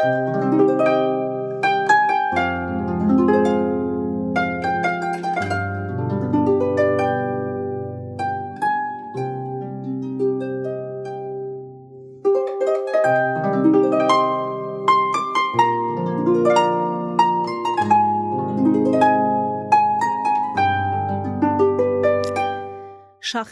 [0.00, 0.06] شاخ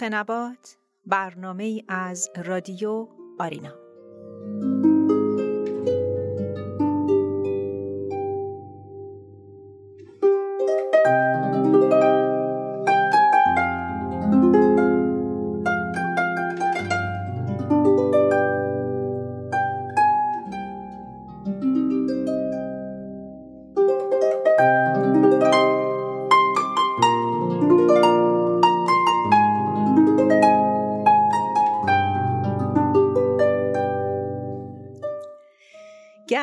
[0.02, 0.76] نبات
[1.06, 3.08] برنامه از رادیو
[3.38, 3.87] آرینا.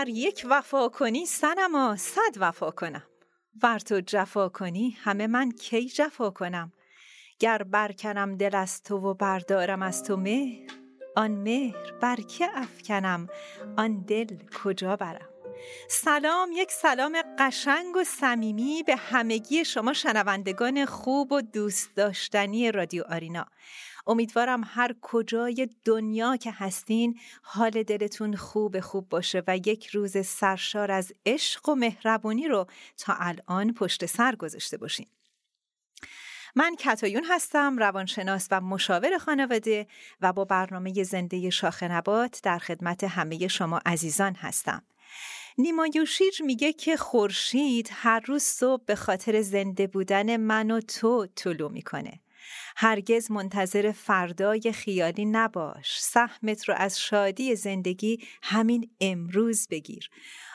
[0.06, 3.04] گر یک وفا کنی سنما صد وفا کنم.
[3.64, 6.74] ور تو جفا کنی همه من کی جفا کنم؟
[7.40, 10.72] گر برکنم دل از تو و بردارم از تو مهر
[11.16, 13.28] آن مهر بر که افکنم؟
[13.78, 15.30] آن دل کجا برم؟
[15.90, 23.04] سلام یک سلام قشنگ و صمیمی به همگی شما شنوندگان خوب و دوست داشتنی رادیو
[23.10, 23.46] آرینا.
[24.08, 30.92] امیدوارم هر کجای دنیا که هستین حال دلتون خوب خوب باشه و یک روز سرشار
[30.92, 35.06] از عشق و مهربونی رو تا الان پشت سر گذاشته باشین.
[36.56, 39.88] من کتایون هستم روانشناس و مشاور خانواده
[40.22, 44.84] و با برنامه زنده شاخ نبات در خدمت همه شما عزیزان هستم.
[45.58, 51.28] نیما یوشیج میگه که خورشید هر روز صبح به خاطر زنده بودن من و تو
[51.36, 52.20] طلوع می‌کنه.
[52.78, 56.02] هرگز منتظر فردای خیالی نباش.
[56.02, 60.10] سهمت رو از شادی زندگی همین امروز بگیر.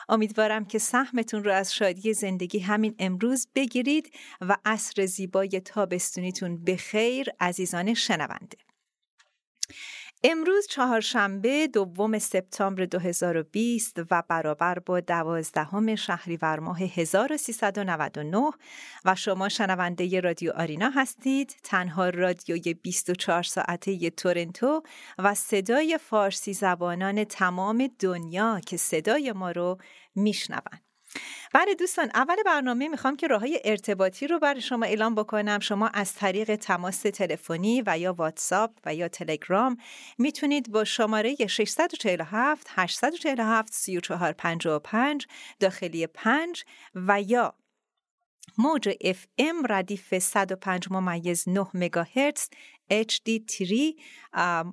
[0.09, 4.11] امیدوارم که سهمتون رو از شادی زندگی همین امروز بگیرید
[4.41, 8.57] و عصر زیبای تابستونیتون به خیر عزیزان شنونده.
[10.23, 18.51] امروز چهارشنبه دوم سپتامبر 2020 و برابر با دوازدهم شهریور ماه 1399
[19.05, 21.55] و شما شنونده رادیو آرینا هستید.
[21.63, 24.83] تنها رادیوی 24 ساعته تورنتو
[25.17, 29.77] و صدای فارسی زبانان تمام دنیا که صدای ما رو
[30.15, 30.90] میشنوند.
[31.53, 35.59] بله دوستان اول برنامه می‌خوام که راه های ارتباطی رو برای شما اعلام بکنم.
[35.59, 39.77] شما از طریق تماس تلفنی و یا واتساپ و یا تلگرام
[40.17, 45.27] می‌تونید با شماره 647 847 3455
[45.59, 46.63] داخلی 5
[46.95, 47.53] و یا
[48.57, 52.49] موج FM ردیف 105 ممیز 9 مگاهرتز
[52.91, 53.73] HD3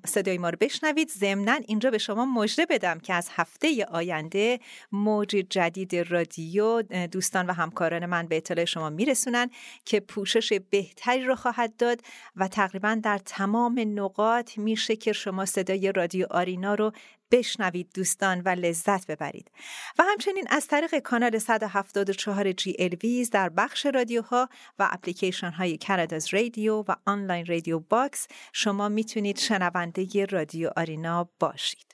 [0.05, 1.09] صدای ما رو بشنوید.
[1.09, 4.61] ضمنا اینجا به شما مژده بدم که از هفته آینده
[4.93, 9.51] موج جدید رادیو دوستان و همکاران من به اطلاع شما میرسونن
[9.85, 12.01] که پوشش بهتری رو خواهد داد
[12.37, 16.93] و تقریبا در تمام نقاط میشه که شما صدای رادیو آرینا رو
[17.31, 19.51] بشنوید دوستان و لذت ببرید.
[19.99, 22.73] و همچنین از طریق کانال 174 جی
[23.03, 29.39] ویز در بخش رادیوها و اپلیکیشن های Canada's Radio و Online Radio Box شما می‌تونید
[29.39, 31.88] شنونده رادیو آرینا باشید.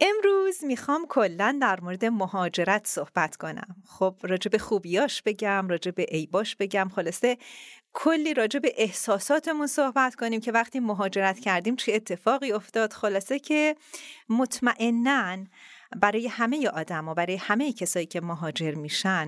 [0.00, 3.76] امروز می‌خوام کلا در مورد مهاجرت صحبت کنم.
[3.86, 6.88] خب راجع به خوبیاش بگم راجع به عیباش بگم.
[6.96, 7.38] خلاصه
[7.92, 12.92] کلی راجع به احساساتمون صحبت کنیم که وقتی مهاجرت کردیم چه اتفاقی افتاد.
[12.92, 13.76] خلاصه که
[14.28, 15.36] مطمئنا
[15.96, 19.26] برای همه آدم و برای همه کسایی که مهاجر میشن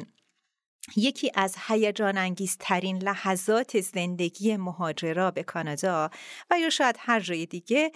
[0.96, 6.10] یکی از هیجان انگیزترین لحظات زندگی مهاجرا به کانادا
[6.50, 7.92] و یا شاید هر جای دیگه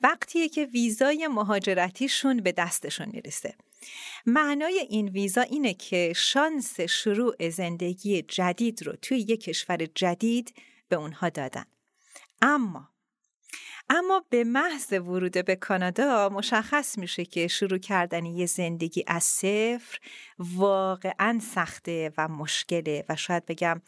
[0.00, 3.54] وقتیه که ویزای مهاجرتیشون به دستشون می‌رسه.
[4.26, 10.54] معنای این ویزا اینه که شانس شروع زندگی جدید رو توی یک کشور جدید
[10.88, 11.64] به اونها دادن.
[12.42, 12.88] اما
[13.88, 19.98] اما به محض ورود به کانادا مشخص میشه که شروع کردن یه زندگی از صفر
[20.38, 23.82] واقعا سخته و مشکله و شاید بگم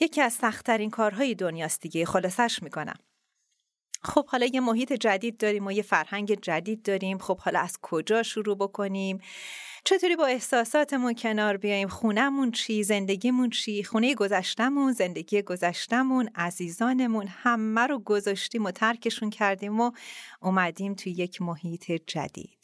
[0.00, 2.04] یکی از سختترین کارهای دنیاست دیگه.
[2.04, 2.96] خلاصش می‌کنم.
[4.04, 7.18] خب حالا یه محیط جدید داریم و یه فرهنگ جدید داریم.
[7.18, 9.18] خب حالا از کجا شروع بکنیم؟
[9.84, 17.86] چطوری با احساساتمون کنار بیایم خونمون چی؟ زندگیمون چی؟ خونه گذشتمون زندگی گذشتمون عزیزانمون همه
[17.86, 19.90] رو گذاشتیم و ترکشون کردیم و
[20.42, 22.58] اومدیم توی یک محیط جدید.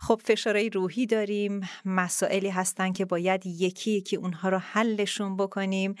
[0.00, 1.68] خب فشارهای روحی داریم.
[1.84, 5.94] مسائلی هستن که باید یکی یکی اونها رو حلشون بکنیم.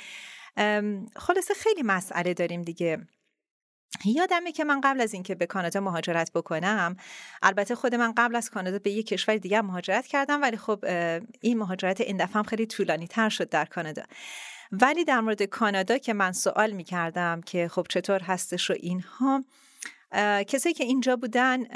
[1.16, 3.06] خلاصه خیلی مسئله داریم دیگه.
[4.04, 6.96] یادمه که من قبل از اینکه به کانادا مهاجرت بکنم
[7.42, 10.84] البته خود من قبل از کانادا به یک کشور دیگه مهاجرت کردم ولی خب
[11.40, 14.02] این مهاجرت این دفعه خیلی طولانی تر شد در کانادا.
[14.72, 19.44] ولی در مورد کانادا که من سوال می کردم که خب چطور هستش و اینها
[20.46, 21.66] کسایی که اینجا بودن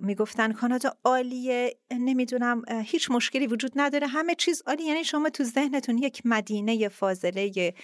[0.00, 5.98] می‌گفتن کانادا عالیه نمی‌دونم هیچ مشکلی وجود نداره همه چیز عالی یعنی شما تو ذهنتون
[5.98, 7.74] یک مدینه فاضله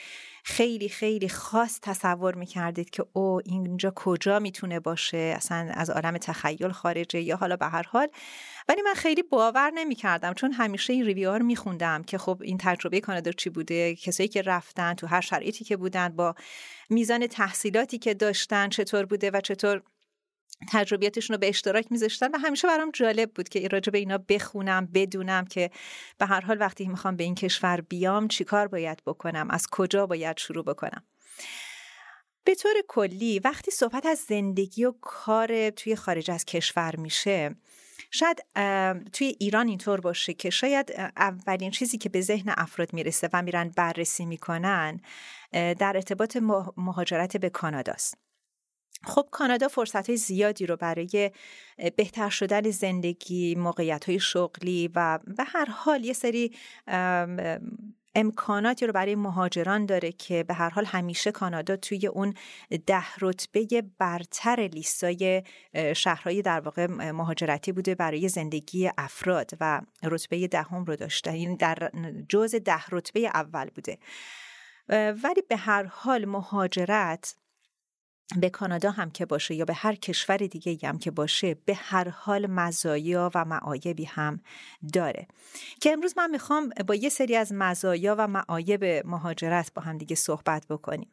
[0.47, 6.73] خیلی خیلی خاص تصور می‌کردید که او اینجا کجا می‌تونه باشه؟ اصلا از عالم تخیل
[6.73, 8.09] خارجه یا حالا به هر حال.
[8.69, 13.01] ولی من خیلی باور نمی‌کردم چون همیشه این ریویو رو میخوندم که خب این تجربه
[13.01, 16.35] کانادا چی بوده؟ کسایی که رفتن تو هر شرایطی که بودن با
[16.91, 19.83] میزان تحصیلاتی که داشتن چطور بوده و چطور
[20.73, 24.89] تجربیاتشون رو به اشتراک میذاشتن و همیشه برام جالب بود که راجع به اینا بخونم
[24.95, 25.71] بدونم که
[26.19, 30.39] به هر حال وقتی می‌خوام به این کشور بیام چیکار باید بکنم از کجا باید
[30.39, 31.05] شروع بکنم.
[32.45, 37.57] به طور کلی وقتی صحبت از زندگی و کار توی خارج از کشور میشه
[38.11, 38.45] شاید
[39.13, 43.69] توی ایران اینطور باشه که شاید اولین چیزی که به ذهن افراد می‌رسه و میرن
[43.69, 45.01] بررسی می‌کنن
[45.53, 46.37] در ارتباط
[46.77, 48.24] مهاجرت به کاناداست
[49.07, 51.31] خب کانادا فرصت های زیادی رو برای
[51.97, 56.53] بهتر شدن زندگی موقعیت های شغلی و به هر حال یه سری
[58.15, 62.35] امکاناتی رو برای مهاجران داره که به هر حال همیشه کانادا توی اون
[62.87, 65.43] ده رتبه برتر لیستای
[65.97, 71.31] شهرهای در واقع مهاجرتی بوده برای زندگی افراد و رتبه دهم رو داشته.
[71.31, 71.91] این در
[72.29, 73.99] جز ده رتبه اول بوده.
[74.89, 77.37] ولی به هر حال مهاجرت
[78.37, 82.09] به کانادا هم که باشه یا به هر کشور دیگه هم که باشه به هر
[82.09, 84.41] حال مزایا و معایبی هم
[84.93, 85.27] داره.
[85.81, 90.17] که امروز من می‌خوام با یه سری از مزایا و معایب مهاجرت با هم دیگه
[90.17, 91.11] صحبت بکنیم.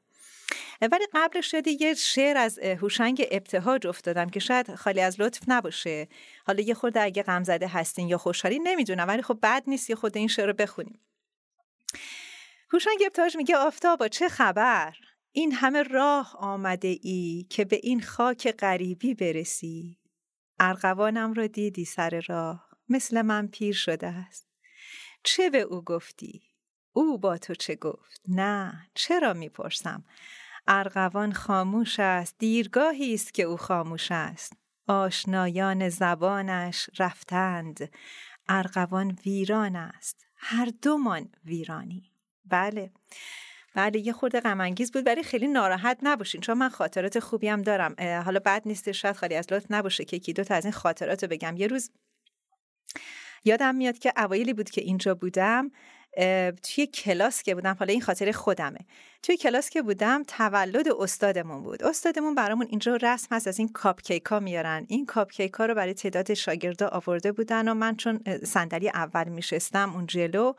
[0.81, 6.07] ولی قبلش شده یه شعر از هوشنگ ابتهاج افتادم که شاید خالی از لطف نباشه.
[6.47, 9.95] حالا یه خورده اگه غم زده هستین یا خوشحالی نمی‌دونم ولی خب بد نیست یه
[9.95, 10.99] خود این شعر رو بخونیم.
[12.73, 14.95] هوشنگ ابتهاج میگه آفتابا چه خبر؟
[15.31, 19.97] این همه راه آمده ای که به این خاک غریبی برسی.
[20.59, 24.47] ارغوانم را دیدی سر راه مثل من پیر شده است.
[25.23, 26.41] چه به او گفتی؟
[26.93, 30.03] او با تو چه گفت؟ نه چرا می‌پرسم؟
[30.67, 34.53] ارغوان خاموش است دیرگاهی است که او خاموش است.
[34.87, 37.91] آشنایان زبانش رفتند.
[38.47, 40.25] ارغوان ویران است.
[40.35, 42.11] هر دومان ویرانی.
[42.45, 42.91] بله.
[43.75, 47.95] بله یه خورده غم بود ولی خیلی ناراحت نباشین چون من خاطرات خوبی هم دارم
[48.25, 51.23] حالا بعد نیست شاید خالی از لطف نباشه که یکی دو تا از این خاطرات
[51.23, 51.57] رو بگم.
[51.57, 51.91] یه روز
[53.45, 55.71] یادم میاد که اوایلی بود که اینجا بودم
[56.63, 58.79] توی کلاس که بودم حالا این خاطر خودمه.
[59.23, 61.83] توی کلاس که بودم تولد استادمون بود.
[61.83, 64.85] استادمون برامون اینجا رسم هست از این کاپ کیک ها میارن.
[64.87, 69.29] این کاپ کیک ها رو برای تعداد شاگردا آورده بودن و من چون صندلی اول
[69.29, 70.53] میشستم اون جلو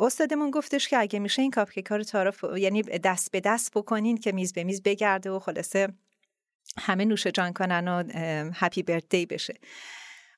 [0.00, 4.16] استادمون گفتش که اگه میشه این کاپکیک ها رو تعارف یعنی دست به دست بکنین
[4.16, 5.88] که میز به میز بگرده و خلاصه
[6.78, 8.04] همه نوش جان کنن و
[8.54, 9.54] هپی برتدی بشه.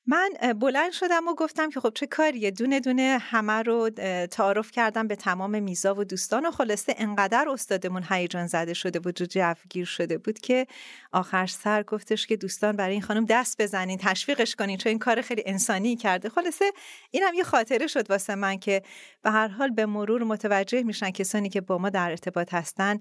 [0.07, 0.29] من
[0.59, 3.89] بلند شدم و گفتم که خب چه کاریه؟ دونه دونه همه رو
[4.31, 9.21] تعارف کردم به تمام میزا و دوستان و خلاصه انقدر استادمون هیجان زده شده بود
[9.21, 10.67] و جوگیر شده بود که
[11.11, 15.21] آخر سر گفتش که دوستان برای این خانم دست بزنین تشویقش کنین چون این کار
[15.21, 16.29] خیلی انسانی کرده.
[16.29, 16.71] خلاصه
[17.11, 18.81] اینم یه خاطره شد واسه من که
[19.21, 22.99] به هر حال به مرور متوجه میشن کسانی که با ما در ارتباط هستن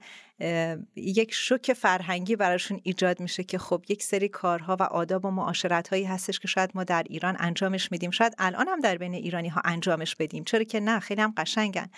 [0.96, 5.88] یک شوک فرهنگی براشون ایجاد میشه که خب یک سری کارها و آداب و معاشرت
[5.88, 8.10] هایی هستش که شاید ما در ایران انجامش میدیم.
[8.10, 11.90] شاید الان هم در بین ایرانی ها انجامش بدیم چرا که نه خیلی هم قشنگن.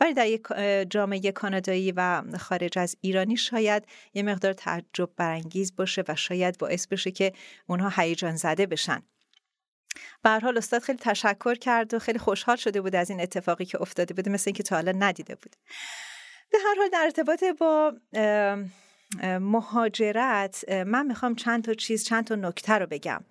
[0.00, 0.42] ولی در یک
[0.90, 6.86] جامعه کانادایی و خارج از ایرانی شاید یه مقدار تعجب برانگیز باشه و شاید باعث
[6.86, 7.32] بشه که
[7.66, 9.02] اونها هیجان زده بشن.
[10.22, 13.80] به حال استاد خیلی تشکر کرد و خیلی خوشحال شده بود از این اتفاقی که
[13.82, 15.56] افتاده بوده مثل اینکه تا حالا ندیده بود.
[16.52, 17.92] به هر حال در ارتباط با
[19.40, 23.24] مهاجرت من می‌خوام چند تا چیز چند تا نکته رو بگم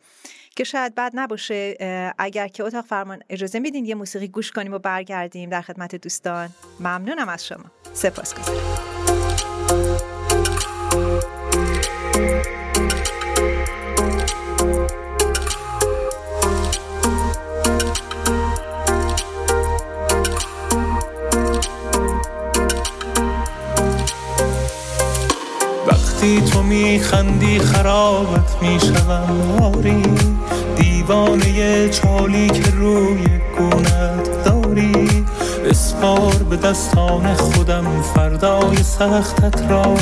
[0.55, 1.77] که شاید بد نباشه
[2.17, 6.49] اگر که اتاق فرمان اجازه میدین یه موسیقی گوش کنیم و برگردیم در خدمت دوستان.
[6.79, 7.71] ممنونم از شما.
[7.93, 8.33] سپاس
[26.25, 30.03] وقتی تو میخندی خرابت می‌شوم آری
[30.75, 33.23] دیوانه چالی که روی
[33.57, 35.25] گونت داری.
[35.69, 39.95] اسپار به دستان خودم فردای سختت را.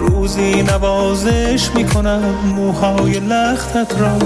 [0.00, 2.22] روزی نوازش می‌کنم
[2.56, 4.18] موهای لختت را.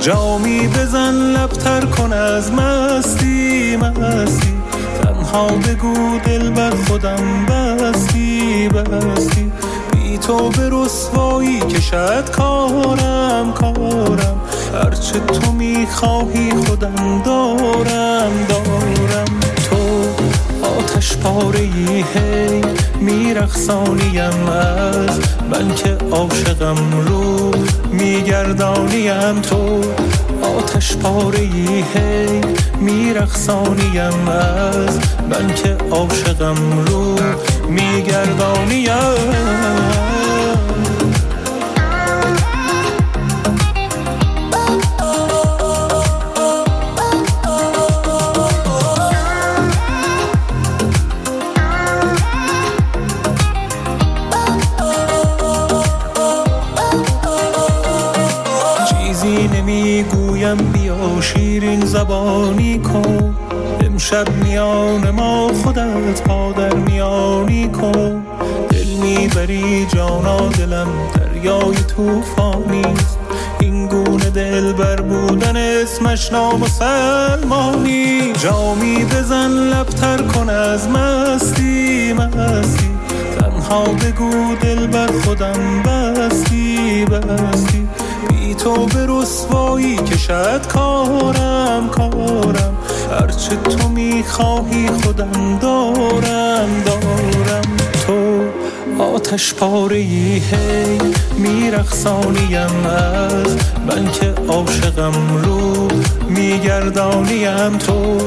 [0.00, 4.54] جامی بزن لبتر کن از مستی مستی.
[5.02, 9.52] تنها بگو دل بر خودم بستی بستی.
[10.18, 14.40] بی تو به رسوایی کشد کارم کارم.
[14.74, 19.26] هرچه تو می‌خواهی خودم دارم دارم.
[20.62, 22.60] آتش پاره ای هی
[23.00, 25.20] میرخصانیم از
[25.50, 27.50] من که عاشقم رو
[27.92, 29.40] میگردانیم.
[29.40, 29.80] تو
[30.42, 32.40] آتش پاره ای هی
[32.80, 34.98] میرخصانیم از
[35.30, 37.14] من که عاشقم رو
[37.68, 40.07] میگردانیم.
[60.54, 63.36] می‌گویم بیا شیرین زبانی کن.
[63.80, 68.22] امشب میان ما خودت پا در میانی کن.
[68.70, 73.18] دل می‌بری جانا دلم دریای توفانیست
[73.60, 82.88] این گونه دل بر بودن اسمش نامسلمانی جامی بزن لبتر کن از مستی مستی.
[83.38, 87.88] تنها بگو دل بر خودم بستی بستی.
[88.54, 92.76] تو به رسوایی کشد کارم کارم.
[93.20, 97.76] هرچه تو می‌خواهی خودم دارم دارم.
[98.06, 98.44] تو
[99.02, 100.98] آتش پاره ای هی
[101.38, 105.88] میرخصانیم از من که عاشقم رو
[106.28, 107.78] میگردانیم.
[107.78, 108.18] تو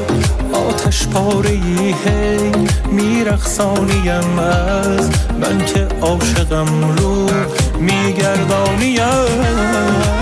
[0.68, 2.52] آتش پاره ای هی
[2.92, 7.30] میرخصانیم از من که عاشقم رو
[7.78, 10.21] میگردانیم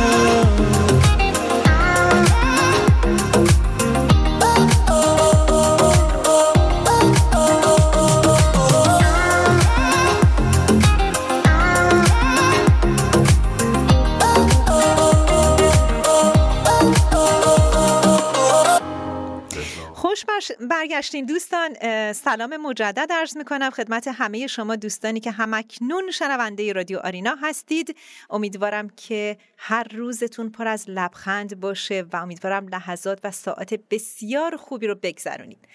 [20.81, 21.25] برگشتین.
[21.27, 21.75] دوستان
[22.13, 27.97] سلام مجدد ارز می‌کنم خدمت همه شما دوستانی که همکنون شنونده رادیو آرینا هستید.
[28.31, 34.87] امیدوارم که هر روزتون پر از لبخند باشه و امیدوارم لحظات و ساعت بسیار خوبی
[34.87, 35.69] رو بگذرونید.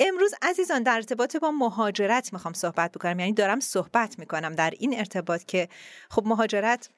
[0.00, 3.18] امروز عزیزان در ارتباط با مهاجرت می‌خوام صحبت بکنم.
[3.18, 5.68] یعنی دارم صحبت می‌کنم در این ارتباط که
[6.10, 6.90] خب مهاجرت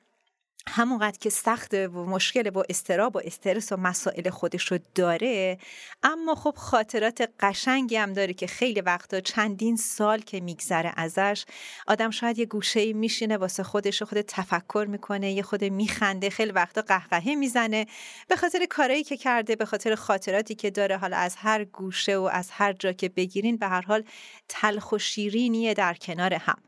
[0.69, 5.59] همونقدر که سخت و مشکل و استراب و استرس و مسائل خودش رو داره
[6.03, 11.45] اما خب خاطرات قشنگی هم داره که خیلی وقتا چندین سال که میگذره ازش
[11.87, 16.83] آدم شاید یه گوشه میشینه واسه خودش خود تفکر می‌کنه یه خود میخنده خیلی وقتا
[16.83, 17.87] قهقهه می‌زنه.
[18.29, 22.31] به خاطر کارایی که کرده به خاطر خاطراتی که داره حالا از هر گوشه و
[22.33, 24.05] از هر جا که بگیرین به هر حال
[24.49, 26.59] تلخ و شیرینیه در کنار هم.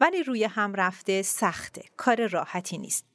[0.00, 3.13] ولی روی هم رفته سخته کار راحتی نیست.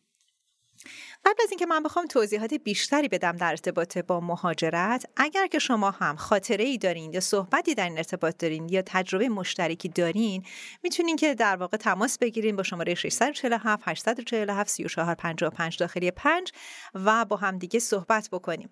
[1.26, 5.92] قبل از اینکه من بخوام توضیحات بیشتری بدم در ارتباط با مهاجرت اگر که شما
[5.92, 10.44] هم خاطره ای دارین یا صحبتی در این ارتباط دارین یا تجربه مشترکی دارین
[10.84, 16.52] می‌تونین که در واقع تماس بگیرین با شماره 647 847 3455 داخلی 5
[16.94, 18.70] و با هم دیگه صحبت بکنیم.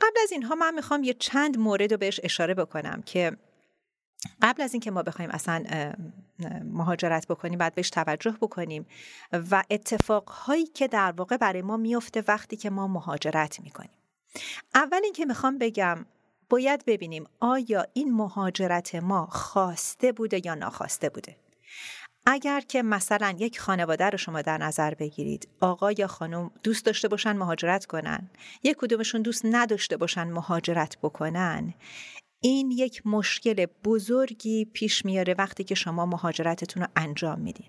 [0.00, 3.36] قبل از اینها من می‌خوام یه چند مورد رو بهش اشاره بکنم که
[4.42, 5.64] قبل از اینکه ما بخوایم اصلا
[6.64, 8.86] مهاجرت بکنیم باید بهش توجه بکنیم
[9.32, 13.90] و اتفاقهایی که در واقع برای ما میفته وقتی که ما مهاجرت می‌کنیم.
[14.74, 16.06] اول اینکه می‌خوام بگم
[16.50, 21.36] باید ببینیم آیا این مهاجرت ما خواسته بوده یا ناخواسته بوده.
[22.26, 27.08] اگر که مثلا یک خانواده رو شما در نظر بگیرید آقا یا خانم دوست داشته
[27.08, 28.30] باشن مهاجرت کنن
[28.62, 31.74] یک کدومشون دوست نداشته باشن مهاجرت بکنن
[32.44, 37.66] این یک مشکل بزرگی پیش میاره وقتی که شما مهاجرتتون رو انجام میدین.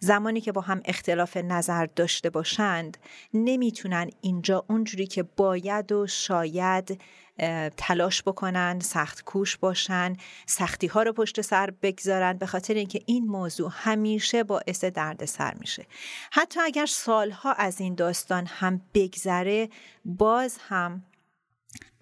[0.00, 2.96] زمانی که با هم اختلاف نظر داشته باشند
[3.34, 7.00] نمی‌تونن اینجا اونجوری که باید و شاید
[7.76, 10.16] تلاش بکنن سخت کوش باشن
[10.46, 15.54] سختی ها رو پشت سر بگذارن به خاطر اینکه این موضوع همیشه باعث درد سر
[15.54, 15.86] میشه.
[16.32, 19.68] حتی اگر سالها از این داستان هم بگذره
[20.04, 21.02] باز هم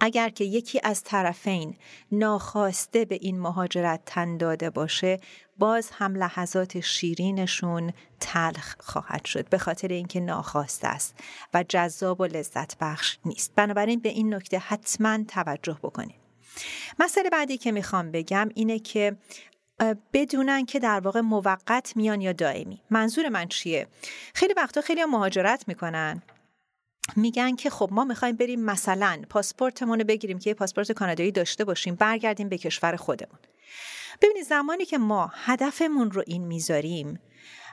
[0.00, 1.76] اگر که یکی از طرفین
[2.12, 5.20] ناخواسته به این مهاجرت تن داده باشه
[5.58, 11.14] باز هم لحظات شیرینشون تلخ خواهد شد به خاطر اینکه ناخواسته است
[11.54, 13.54] و جذاب و لذت بخش نیست.
[13.54, 16.20] بنابراین به این نکته حتما توجه بکنید.
[16.98, 19.16] مسئله بعدی که می‌خوام بگم اینه که
[20.12, 22.80] بدونن که در واقع موقت میان یا دائمی.
[22.90, 23.86] منظور من چیه؟
[24.34, 26.22] خیلی وقتا خیلی مهاجرت می‌کنن.
[27.16, 31.64] میگن که خب ما می‌خوایم بریم مثلا پاسپورتمون رو بگیریم که یه پاسپورت کانادایی داشته
[31.64, 33.38] باشیم برگردیم به کشور خودمون.
[34.22, 37.20] ببینید زمانی که ما هدفمون رو این می‌ذاریم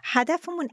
[0.03, 0.69] هدفمون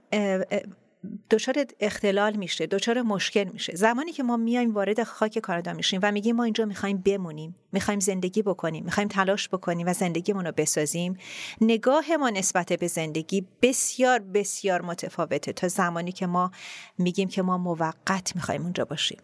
[1.31, 3.77] دچار اختلال میشه دچار مشکل میشه.
[3.77, 8.01] زمانی که ما میایم وارد خاک کانادا میشیم و میگیم ما اینجا می‌خوایم بمونیم می‌خوایم
[8.01, 11.17] زندگی بکنیم می‌خوایم تلاش بکنیم و زندگیمون رو بسازیم
[11.61, 16.51] نگاه ما نسبت به زندگی بسیار بسیار متفاوته تا زمانی که ما
[16.99, 19.19] میگیم که ما موقت می‌خوایم اونجا باشیم.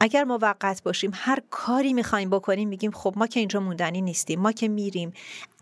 [0.00, 4.52] اگر موقت باشیم هر کاری می‌خوایم بکنیم میگیم خب ما که اینجا موندنی نیستیم ما
[4.52, 5.12] که میریم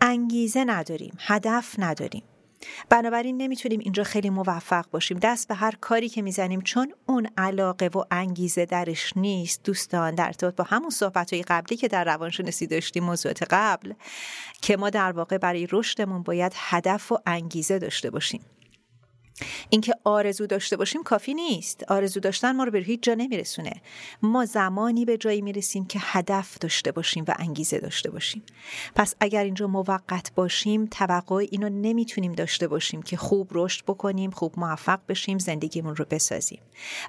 [0.01, 2.23] انگیزه نداریم هدف نداریم.
[2.89, 5.19] بنابراین نمی‌تونیم اینجا خیلی موفق باشیم.
[5.19, 9.63] دست به هر کاری که می‌زنیم چون اون علاقه و انگیزه درش نیست.
[9.65, 13.93] دوستان در ارتباط با همون صحبت های قبلی که در روانشناسی داشتیم موضوعات قبل
[14.63, 18.41] که ما در واقع برای رشدمون باید هدف و انگیزه داشته باشیم.
[19.71, 21.85] اینکه آرزو داشته باشیم کافی نیست.
[21.89, 23.73] آرزو داشتن ما رو به هیچ جا نمیرسونه.
[24.23, 28.43] ما زمانی به جایی می‌رسیم که هدف داشته باشیم و انگیزه داشته باشیم.
[28.95, 34.55] پس اگر اینجا موقت باشیم توقع اینو نمی‌تونیم داشته باشیم که خوب رشد بکنیم خوب
[34.57, 36.61] موفق بشیم زندگیمون رو بسازیم.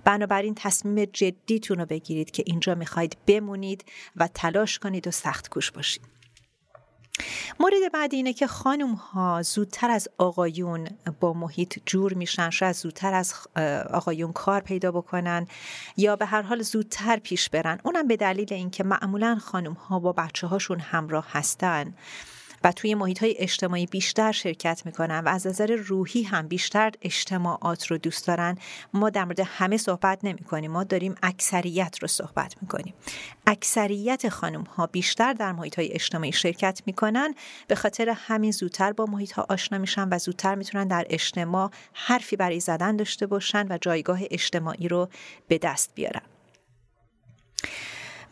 [0.03, 5.71] بنابراین تصمیم جدیتون رو بگیرید که اینجا می‌خواید بمونید و تلاش کنید و سخت کوش
[5.71, 6.12] باشید.
[7.59, 10.87] مورد بعدی اینه که خانم ها زودتر از آقایون
[11.19, 13.33] با محیط جور میشن شاید زودتر از
[13.93, 15.47] آقایون کار پیدا بکنن
[15.97, 17.79] یا به هر حال زودتر پیش برن.
[17.83, 21.93] اونم به دلیل اینکه معمولا خانم ها با بچه هاشون همراه هستن.
[22.63, 27.87] و توی محیط های اجتماعی بیشتر شرکت می‌کنن و از نظر روحی هم بیشتر اجتماعات
[27.87, 28.57] رو دوست دارن.
[28.93, 32.93] ما در مورد همه صحبت نمی کنیم ما داریم اکثریت رو صحبت می‌کنیم.
[33.47, 37.35] اکثریت خانم ها بیشتر در محیط های اجتماعی شرکت می‌کنن.
[37.67, 42.35] به خاطر همین زودتر با محیط ها آشنا میشن و زودتر می‌تونن در اجتماع حرفی
[42.35, 45.09] برای زدن داشته باشن و جایگاه اجتماعی رو
[45.47, 46.21] به دست بیارن.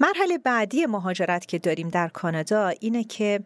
[0.01, 3.39] مرحله بعدی مهاجرت که داریم در کانادا اینه که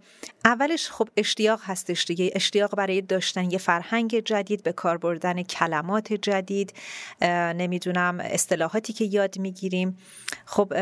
[0.46, 2.32] اولش خب اشتیاق هستش دیگه.
[2.36, 6.74] اشتیاق برای داشتن یه فرهنگ جدید به کار بردن کلمات جدید
[7.56, 9.98] نمی‌دونم اصطلاحاتی که یاد می‌گیریم.
[10.46, 10.74] خب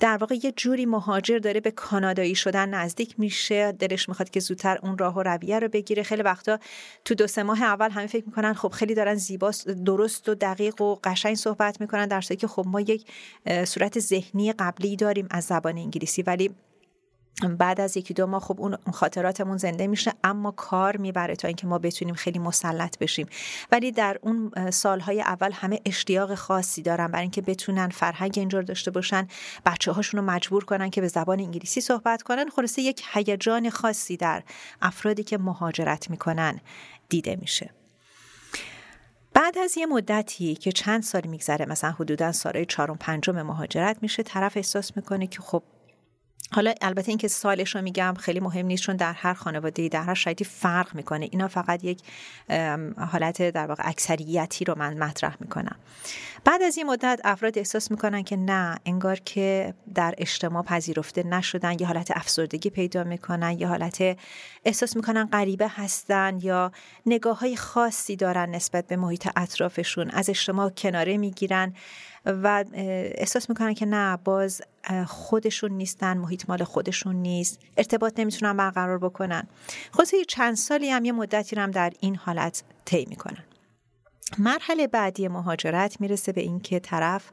[0.00, 3.72] در واقع یه جوری مهاجر داره به کانادایی شدن نزدیک میشه.
[3.72, 6.02] دلش می‌خواد که زودتر اون راه و رویه رو بگیره.
[6.02, 6.58] خیلی وقتا
[7.04, 10.80] تو دو سه ماه اول همه فکر می‌کنن خب خیلی دارن زیباست درست و دقیق
[10.80, 13.06] و قشنگ صحبت می‌کنن در که خب ما یک
[13.64, 16.50] صورت ذهنی قبلی داریم از زبان انگلیسی ولی
[17.58, 21.66] بعد از یکی دو ماه خب اون خاطراتمون زنده میشه اما کار می‌بره تا اینکه
[21.66, 23.26] ما بتونیم خیلی مسلط بشیم.
[23.72, 28.90] ولی در اون سالهای اول همه اشتیاق خاصی دارن برای اینکه بتونن فرهنگ اینجور داشته
[28.90, 29.28] باشن
[29.66, 32.48] بچه هاشون رو مجبور کنن که به زبان انگلیسی صحبت کنن.
[32.48, 34.42] خلاصه یک هیجان خاصی در
[34.82, 36.60] افرادی که مهاجرت می‌کنن
[37.08, 37.81] دیده میشه.
[39.34, 44.22] بعد از یه مدتی که چند سال میگذره مثلا حدودا سالهای چهارم پنجم مهاجرت میشه
[44.22, 45.62] طرف احساس می‌کنه که خب
[46.54, 50.14] حالا البته اینکه سالش رو میگم خیلی مهم نیست چون در هر خانواده در هر
[50.14, 51.28] شرایطی فرق می‌کنه.
[51.30, 52.02] اینا فقط یک
[52.98, 55.76] حالت در واقع اکثریتی رو من مطرح می‌کنم.
[56.44, 61.76] بعد از این مدت افراد احساس می‌کنن که نه انگار که در اجتماع پذیرفته نشدن
[61.80, 64.16] یه حالت افسردگی پیدا می‌کنن یه حالت
[64.64, 66.72] احساس می‌کنن غریبه هستن یا
[67.06, 71.74] نگاه های خاصی دارن نسبت به محیط اطرافشون از اجتماع کناره می‌گیرن.
[72.26, 74.62] و احساس می‌کنن که نه باز
[75.06, 77.60] خودشون نیستن محیط مال خودشون نیست.
[77.76, 79.48] ارتباط نمی‌تونن برقرار بکنن.
[79.92, 83.44] خود چند سالی هم یه مدتی هم در این حالت طی می‌کنن.
[84.38, 87.30] مرحله بعدی مهاجرت می‌رسه به اینکه طرف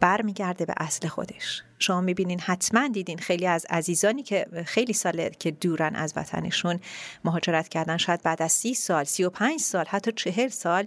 [0.00, 1.62] برمیگرده به اصل خودش.
[1.78, 6.80] شما می‌بینین حتما دیدین خیلی از عزیزانی که خیلی ساله که دورن از وطنشون
[7.24, 10.86] مهاجرت کردن شاید بعد از سی سال سی و پنج سال حتی چهل سال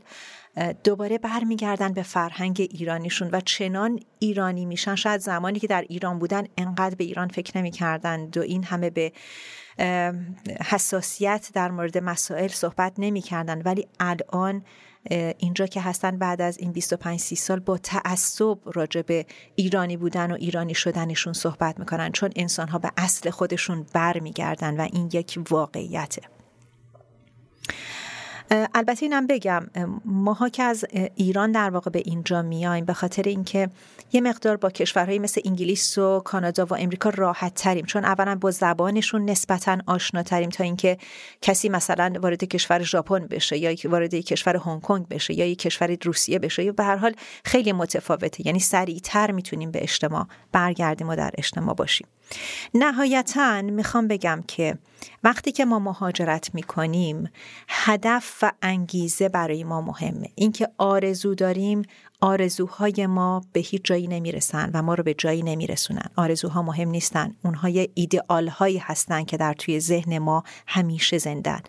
[0.84, 4.96] دوباره برمیگردن به فرهنگ ایرانیشون و چنان ایرانی میشن.
[4.96, 9.12] شاید زمانی که در ایران بودن انقدر به ایران فکر نمی‌کردند و این همه به
[10.66, 13.62] حساسیت در مورد مسائل صحبت نمی‌کردن.
[13.62, 14.64] ولی الان
[15.38, 20.32] اینجا که هستن بعد از این 25 30 سال با تعصب راجع به ایرانی بودن
[20.32, 22.12] و ایرانی شدنشون صحبت می‌کنن.
[22.12, 26.22] چون انسان ها به اصل خودشون برمیگردن و این یک واقعیته.
[28.52, 29.68] البته اینم بگم
[30.06, 33.70] ماها که از ایران در واقع به اینجا میایم به خاطر اینکه
[34.14, 38.52] یه مقدار با کشورهایی مثل انگلیس و کانادا و امریکا راحت تریم چون اولا با
[38.52, 40.98] زبانشون نسبتا آشناتریم تا اینکه
[41.42, 45.98] کسی مثلا وارد کشور ژاپن بشه یا وارد کشور هنگ کنگ بشه یا یک کشور
[46.04, 47.14] روسیه بشه یا به هر حال
[47.46, 52.08] خیلی متفاوته یعنی سریعتر می‌تونیم به اجتماع برگردیم و در اجتماع باشیم.
[52.74, 54.78] نهایتا می‌خوام بگم که
[55.24, 57.30] وقتی که ما مهاجرت می‌کنیم
[57.70, 60.30] هدف و انگیزه برای ما مهمه.
[60.36, 61.82] اینکه آرزو داریم
[62.22, 66.10] آرزوهای ما به هیچ جایی نمی‌رسن و ما رو به جایی نمیرسونن.
[66.16, 67.36] آرزوها مهم نیستن.
[67.44, 71.60] اونها یه ایدئال هایی هستن که در توی ذهن ما همیشه زندن.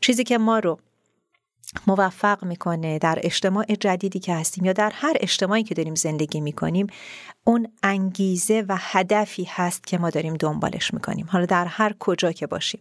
[0.00, 0.78] چیزی که ما رو
[1.86, 6.86] موفق می‌کنه در اجتماع جدیدی که هستیم یا در هر اجتماعی که داریم زندگی می‌کنیم
[7.44, 11.26] اون انگیزه و هدفی هست که ما داریم دنبالش می‌کنیم.
[11.30, 12.80] حالا در هر کجا که باشیم.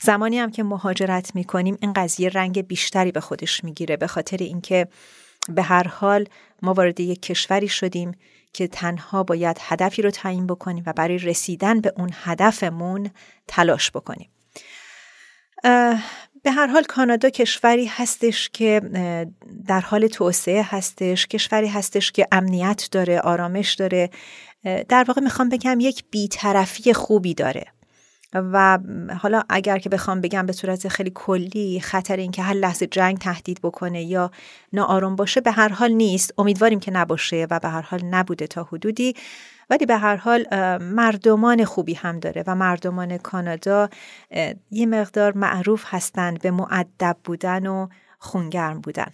[0.00, 3.96] زمانی هم که مهاجرت می‌کنیم این قضیه رنگ بیشتری به خودش می‌گیره.
[3.96, 4.88] به خاطر اینکه
[5.48, 6.26] به هر حال
[6.62, 8.12] ما وارد یک کشوری شدیم
[8.52, 13.10] که تنها باید هدفی رو تعیین بکنیم و برای رسیدن به اون هدفمون
[13.46, 14.30] تلاش بکنیم.
[16.46, 18.80] به هر حال کانادا کشوری هستش که
[19.66, 24.10] در حال توسعه هستش کشوری هستش که امنیت داره آرامش داره.
[24.88, 27.64] در واقع می‌خوام بگم یک بیطرفی خوبی داره.
[28.52, 28.78] و
[29.20, 33.60] حالا اگر که بخوام بگم به صورت خیلی کلی خطر اینکه هر لحظه جنگ تهدید
[33.62, 34.30] بکنه یا
[34.72, 36.34] ناآرام باشه به هر حال نیست.
[36.38, 39.14] امیدواریم که نباشه و به هر حال نبوده تا حدودی.
[39.70, 40.46] ولی به هر حال
[40.78, 43.88] مردمان خوبی هم داره و مردمان کانادا
[44.70, 49.12] یه مقدار معروف هستند به معدب بودن و خونگرم بودن.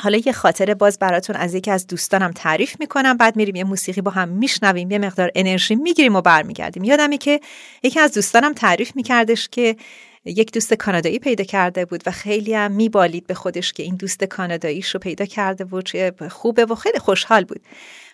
[0.00, 3.16] حالا یه خاطره باز براتون از یکی از دوستانم تعریف می‌کنم.
[3.16, 6.84] بعد میریم یه موسیقی با هم میشنویم یه مقدار انرژی می‌گیریم و برمیگردیم.
[6.84, 7.40] یادمی که
[7.82, 9.76] یکی از دوستانم تعریف میکردش که
[10.24, 14.24] یک دوست کانادایی پیدا کرده بود و خیلی هم میبالید به خودش که این دوست
[14.24, 17.60] کاناداییش رو پیدا کرده بود چه خوبه و خیلی خوشحال بود.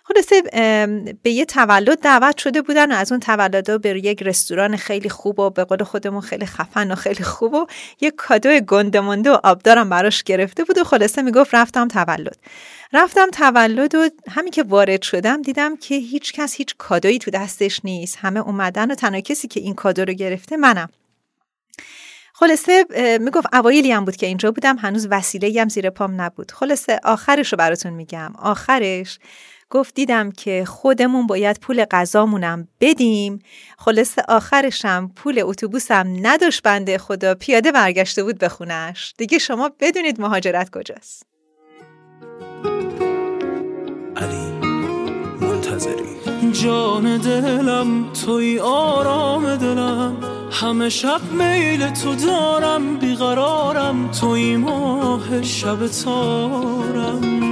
[0.04, 0.42] خلاصه
[1.22, 5.38] به یه تولد دعوت شده بودن و از اون تولد به یک رستوران خیلی خوب
[5.38, 7.66] و به قول خودمون خیلی خفن و خیلی خوب و
[8.00, 12.36] یه کادو گندمونده و آبدارم براش گرفته بود و خلاصه می‌گفت رفتم تولد.
[12.92, 17.80] رفتم تولد و همین که وارد شدم دیدم که هیچ کس هیچ کادویی تو دستش
[17.84, 18.18] نیست.
[18.20, 20.88] همه اومدن و تنها کسی که این کادو رو گرفته منم.
[22.34, 22.84] خلاصه
[23.20, 26.52] می‌گفت اوایلی هم بود که اینجا بودم هنوز وسیله هم زیر پام نبود.
[26.52, 28.32] خلاصه آخرش رو براتون میگم.
[28.38, 29.18] آخرش
[29.72, 33.38] گفت دیدم که خودمون باید پول غذامونم بدیم.
[33.78, 40.20] خلاصه آخرشم پول اتوبوسم نداشت بنده خدا پیاده برگشته بود به خونش دیگه شما بدونید
[40.20, 41.26] مهاجرت کجاست.
[44.16, 44.46] علی
[45.40, 46.12] منتظری.
[46.52, 50.16] جان دلم توی آرام دلم.
[50.50, 54.10] همه شب میل تو دارم بیقرارم.
[54.10, 57.51] توی ماه شب تارم.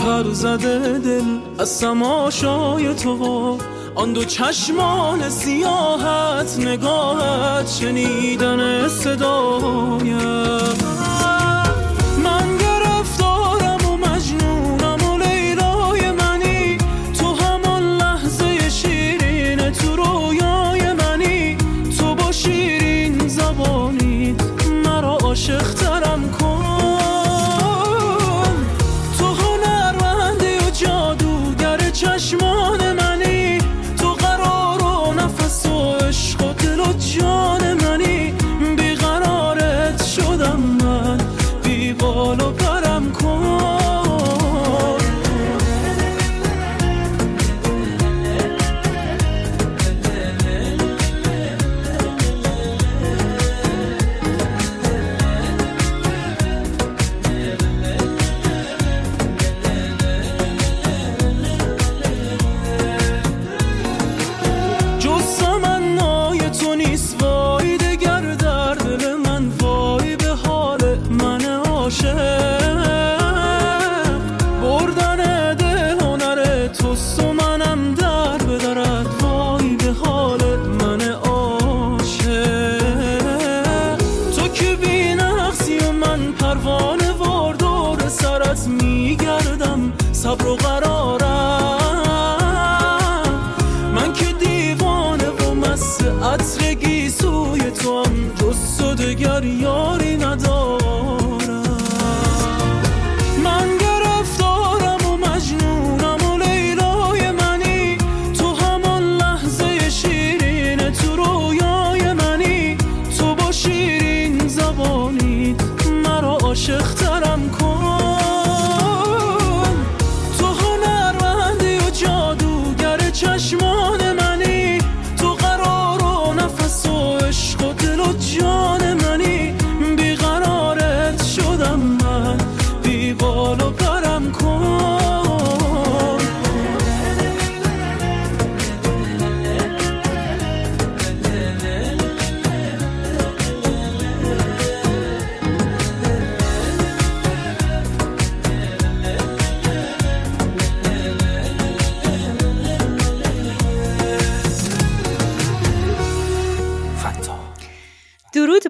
[0.00, 3.58] پر زده دل از سماشای تو
[3.94, 10.18] آن دو چشمان سیاحت نگاهت شنیدن صدایم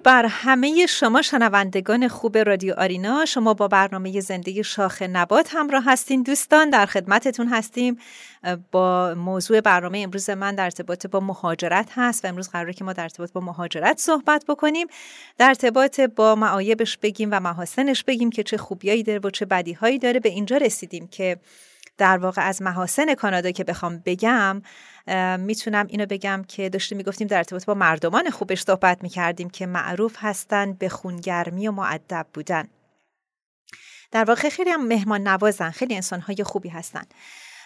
[0.03, 6.23] بر همه شما شنوندگان خوب رادیو آرینا شما با برنامه زندگی شاخ نبات همراه هستین.
[6.23, 7.97] دوستان در خدمتتون هستیم.
[8.71, 12.93] با موضوع برنامه امروز من در ارتباط با مهاجرت هست و امروز قراره که ما
[12.93, 14.87] در ارتباط با مهاجرت صحبت بکنیم.
[15.37, 19.99] در ارتباط با معایبش بگیم و محاسنش بگیم که چه خوبیایی داره و چه بدیهایی
[19.99, 20.19] داره.
[20.19, 21.37] به اینجا رسیدیم که
[21.97, 24.61] در واقع از محاسن کانادا که بخوام بگم
[25.39, 30.15] می‌تونم اینو بگم که داشتیم می‌گفتیم در ارتباط با مردمان خوبش صحبت می‌کردیم که معروف
[30.17, 32.67] هستن به خونگرمی و معدب بودن.
[34.11, 37.03] در واقع خیلی هم مهمان نوازن خیلی انسان های خوبی هستن.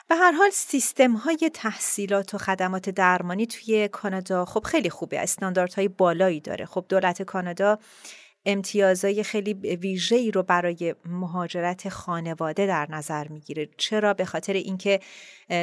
[0.07, 5.87] به هر حال سیستم های تحصیلات و خدمات درمانی توی کانادا خب خیلی خوبه استانداردهای
[5.87, 6.65] بالایی داره.
[6.65, 7.79] خب دولت کانادا
[8.45, 13.69] امتیازهای خیلی ویژه ای رو برای مهاجرت خانواده در نظر می‌گیره.
[13.77, 14.99] چرا؟ به خاطر اینکه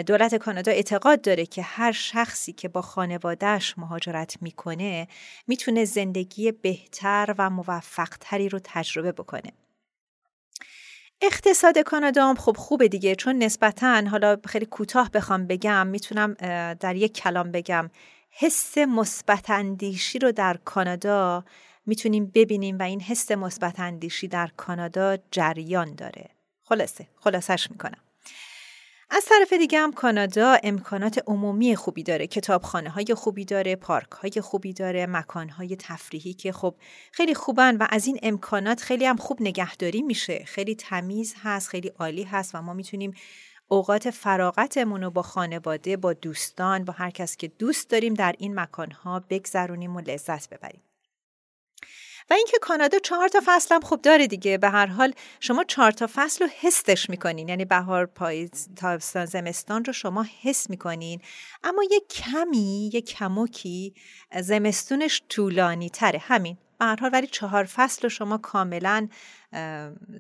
[0.07, 5.09] دولت کانادا اعتقاد داره که هر شخصی که با خانوادهش مهاجرت می‌کنه
[5.47, 9.53] می‌تونه زندگی بهتر و موفقتری رو تجربه بکنه.
[11.21, 16.35] اقتصاد کانادا هم خب خوبه دیگه چون نسبتا حالا خیلی کوتاه بخوام بگم می‌تونم
[16.75, 17.91] در یک کلام بگم.
[18.31, 21.45] حس مثبت اندیشی رو در کانادا
[21.87, 26.31] می‌تونیم ببینیم و این حس مثبت اندیشی در کانادا جریان داره.
[26.63, 27.99] خلاصه خلاصش می‌کنم.
[29.15, 32.27] از طرف دیگه هم کانادا امکانات عمومی خوبی داره.
[32.27, 36.75] کتابخانه های خوبی داره پارک های خوبی داره مکان های تفریحی که خب
[37.13, 40.45] خیلی خوبن و از این امکانات خیلی هم خوب نگهداری میشه.
[40.45, 43.15] خیلی تمیز هست خیلی عالی هست و ما می‌تونیم
[43.69, 48.61] اوقات فراغتمون رو با خانواده با دوستان با هر کس که دوست داریم در این
[48.61, 50.83] مکانها بگذرونیم و لذت ببریم.
[52.33, 54.59] و اینکه کانادا چهار تا فصل هم خوب داره دیگه.
[54.59, 57.49] به هر حال شما چهار تا فصل رو حسش می‌کنین.
[57.49, 61.21] یعنی بهار پاییز تابستان زمستان رو شما حس می‌کنین.
[61.65, 63.95] اما یه کمی یه کموکی
[64.41, 66.19] زمستونش طولانی تره.
[66.19, 66.59] همین.
[66.79, 69.09] به هر حال ولی چهار فصل رو شما کاملا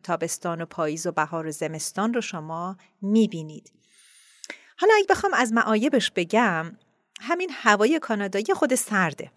[0.02, 3.72] تابستان و پاییز و بهار و زمستان رو شما می‌بینید.
[4.78, 6.76] حالا اگه بخوام از معایبش بگم
[7.20, 9.30] همین هوای کانادایی خود سرده.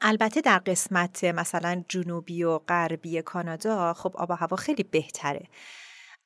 [0.00, 5.46] البته در قسمت مثلا جنوبی و غربی کانادا خب آب و هوا خیلی بهتره.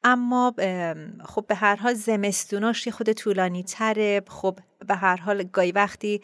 [0.05, 0.55] اما
[1.25, 6.21] خب به هر حال زمستوناش یه خود طولانی تره خب به هر حال گاهی وقتی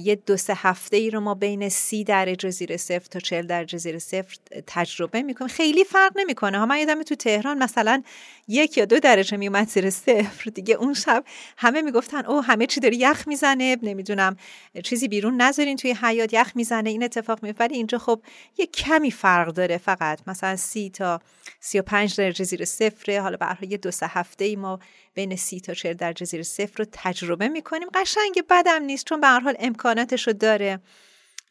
[0.00, 3.78] یه دو سه هفته ای رو ما بین سی درجه زیر صفر تا چل درجه
[3.78, 4.36] زیر صفر
[4.66, 5.48] تجربه می‌کنیم.
[5.48, 6.58] خیلی فرق نمی‌کنه.
[6.58, 8.02] ها من یادم تو تهران مثلا
[8.48, 10.50] یک یا دو درجه میومد زیر صفر.
[10.50, 11.24] دیگه اون شب
[11.56, 13.76] همه می‌گفتن او همه چی داره یخ می‌زنه.
[13.82, 14.36] نمی‌دونم
[14.84, 18.22] چیزی بیرون نذارین توی حیاط یخ می‌زنه این اتفاق میفته ولی اینجا خب
[18.58, 20.20] یه کمی فرق داره فقط.
[20.26, 21.20] مثلا سی تا
[21.60, 24.78] سی و پنج درجه زیر صفر حالا یه دو سه هفته ای ما
[25.14, 27.88] بین سی تا چهل درجه زیر صفر رو تجربه می‌کنیم.
[27.94, 30.80] قشنگ بدم نیست چون به هر حال امکاناتش رو داره.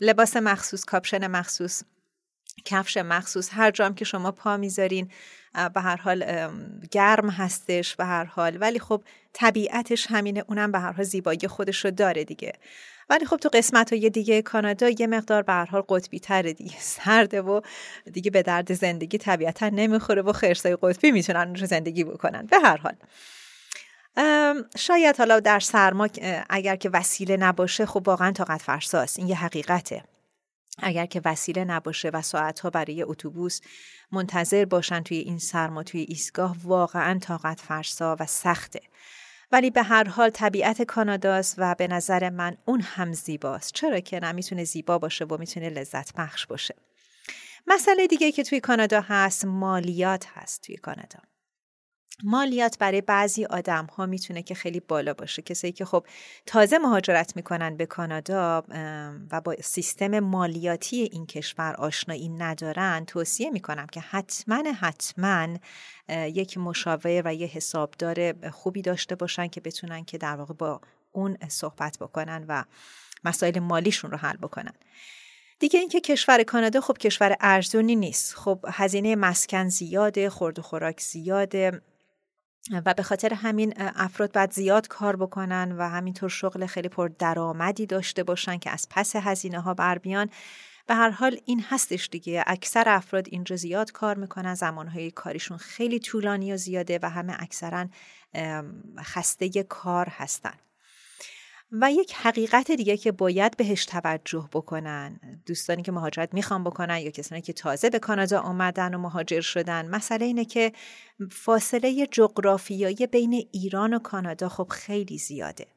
[0.02, 1.84] لباس مخصوص کاپشن مخصوص
[2.66, 5.12] کفش مخصوص هر جام که شما پا می‌ذارین
[5.74, 6.50] به هر حال
[6.92, 8.58] گرم هستش به هر حال.
[8.62, 9.04] ولی خب
[9.34, 12.54] طبیعتش همینه اونم به هر حال زیبایی خودش رو داره دیگه.
[13.10, 16.80] ولی خب تو قسمت های دیگه کانادا یه مقدار به هر حال قطبی تره دیگه.
[16.96, 17.62] سرده و
[18.14, 22.78] دیگه به درد زندگی طبیعتا نمی‌خوره و خرسای قطبی می‌تونن رو زندگی بکنن به هر
[22.78, 22.96] حال.
[24.78, 26.08] شاید حالا در سرما
[26.50, 30.04] اگر که وسیله نباشه خب واقعا طاقت فرساست این یه حقیقته.
[30.78, 33.62] اگر که وسیله نباشه و ساعتها برای اتوبوس
[34.12, 38.82] منتظر باشن توی این سرما توی ایستگاه واقعا طاقت فرسا و سخته.
[39.52, 43.74] ولی به هر حال طبیعت کاناداست و به نظر من اون هم زیباست.
[43.74, 46.76] چرا که نه می‌تونه زیبا باشه و می‌تونه لذت بخش باشه.
[47.68, 51.20] مسئله دیگه که توی کانادا هست مالیات هست توی کانادا.
[52.24, 55.42] مالیات برای بعضی آدم ها می‌تونه که خیلی بالا باشه.
[55.42, 56.06] کسایی که خب
[56.46, 58.64] تازه مهاجرت می‌کنن به کانادا
[59.32, 65.48] و با سیستم مالیاتی این کشور آشنایی ندارن توصیه می‌کنم که حتما حتما
[66.10, 71.38] یک مشاور و یه حسابدار خوبی داشته باشن که بتونن که در واقع با اون
[71.48, 72.64] صحبت بکنن و
[73.24, 74.74] مسائل مالیشون رو حل بکنن.
[75.60, 78.36] دیگه اینکه کشور کانادا خب کشور ارزونی نیست.
[78.36, 81.82] خب هزینه مسکن زیاده خورد و خوراک زیاده.
[82.86, 87.86] و به خاطر همین افراد باید زیاد کار بکنن و همینطور شغل خیلی پر درآمدی
[87.86, 90.30] داشته باشن که از پس هزینه ها بر بیان.
[90.88, 92.44] به هر حال این هستش دیگه.
[92.48, 97.88] اکثر افراد اینجا زیاد کار می‌کنن زمانهای کاریشون خیلی طولانی و زیاده و همه اکثرا
[99.00, 100.54] خسته کار هستن.
[101.82, 105.20] و یک حقیقت دیگه که باید بهش توجه بکنن.
[105.46, 109.90] دوستانی که مهاجرت می‌خوان بکنن یا کسانی که تازه به کانادا آمدن و مهاجر شدن.
[109.90, 110.74] مسئله اینه که
[111.32, 115.68] فاصله جغرافیایی بین ایران و کانادا خب خیلی زیاده.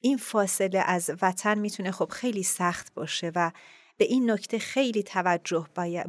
[0.00, 3.50] این فاصله از وطن می‌تونه خب خیلی سخت باشه و
[3.96, 5.66] به این نکته خیلی توجه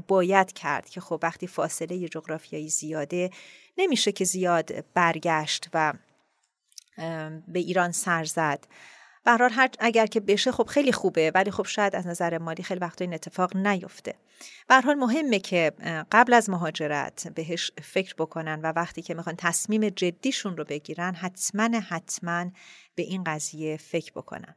[0.08, 3.30] باید کرد که خب وقتی فاصله جغرافیایی زیاده
[3.78, 5.94] نمیشه که زیاد برگشت و
[7.48, 8.68] به ایران سر زد.
[9.26, 12.80] به هر اگر که بشه خب خیلی خوبه ولی خب شاید از نظر مالی خیلی
[12.80, 14.14] وقتا این اتفاق نیفته.
[14.68, 15.72] به حال مهمه که
[16.12, 21.80] قبل از مهاجرت بهش فکر بکنن و وقتی که می‌خوان تصمیم جدیشون رو بگیرن حتما
[21.80, 22.46] حتما
[22.96, 24.56] به این قضیه فکر بکنن.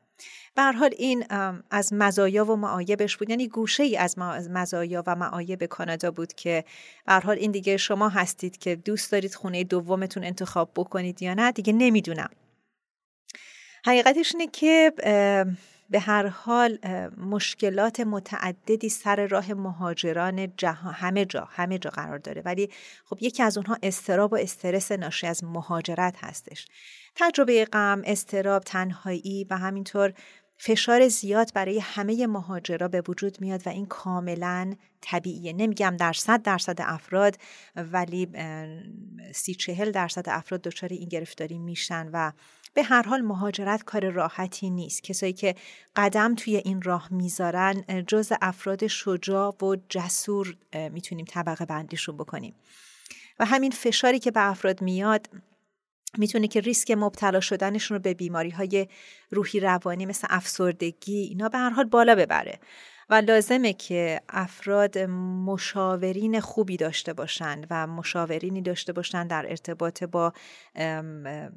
[0.55, 1.25] به حال این
[1.71, 3.31] از مزایا و معایبش بود.
[3.31, 4.19] یعنی گوشه ای از
[4.51, 6.65] مزایا و معایب کانادا بود که
[7.07, 11.53] به حال این دیگه شما هستید که دوست دارید خونه دومتون انتخاب بکنید یا نه
[11.53, 12.31] دیگه نمی‌دونم.
[13.85, 14.93] حقیقتش اینه که
[15.91, 16.79] به هر حال
[17.17, 22.43] مشکلات متعددی سر راه مهاجران جهان همه جا همه جا قرار داره.
[22.45, 22.71] ولی
[23.05, 26.67] خب یکی از اونها استراب و استرس ناشی از مهاجرت هستش.
[27.15, 30.13] تجربه غم استراب تنهایی و همینطور
[30.61, 35.53] فشار زیاد برای همه مهاجرا به وجود میاد و این کاملا طبیعیه.
[35.53, 37.37] نمیگم در صد درصد افراد
[37.77, 38.29] ولی
[39.35, 42.33] سی چهل درصد افراد دچار این گرفتاری میشن و
[42.75, 45.03] به هر حال مهاجرت کار راحتی نیست.
[45.03, 45.55] کسایی که
[45.97, 50.57] قدم توی این راه می‌ذارن جز افراد شجاع و جسور
[50.93, 52.55] می‌تونیم طبقه بندیشون بکنیم.
[53.39, 55.29] و همین فشاری که به افراد میاد
[56.19, 58.89] می‌تونه که ریسک مبتلا شدنشون رو به بیماری های
[59.31, 62.59] روحی روانی مثل افسردگی اینا به هر حال بالا ببره.
[63.11, 64.99] و لازمه که افراد
[65.47, 70.33] مشاورین خوبی داشته باشند و مشاورینی داشته باشند در ارتباط با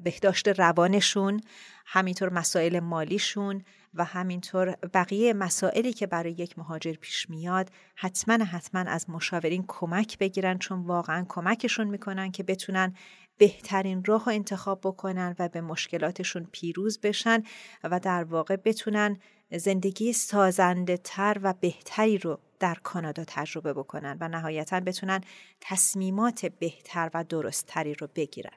[0.03, 1.41] بهداشت روانشون
[1.85, 8.81] همینطور مسائل مالیشون و همینطور بقیه مسائلی که برای یک مهاجر پیش میاد حتما حتما
[8.81, 12.93] از مشاورین کمک بگیرن چون واقعا کمکشون می‌کنن که بتونن
[13.37, 17.43] بهترین راه انتخاب بکنن و به مشکلاتشون پیروز بشن
[17.83, 19.17] و در واقع بتونن
[19.57, 25.21] زندگی سازنده تر و بهتری رو در کانادا تجربه بکنن و نهایتا بتونن
[25.61, 28.51] تصمیمات بهتر و درستتری رو بگیرن.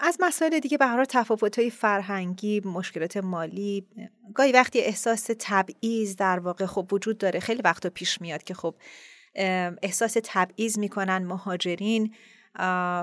[0.00, 3.86] از مسائل دیگه به هر تفاوت های فرهنگی مشکلات مالی
[4.34, 8.74] گاهی وقتی احساس تبعیض در واقع خب وجود داره خیلی وقتا پیش میاد که خب
[9.82, 12.14] احساس تبعیض می‌کنن مهاجرین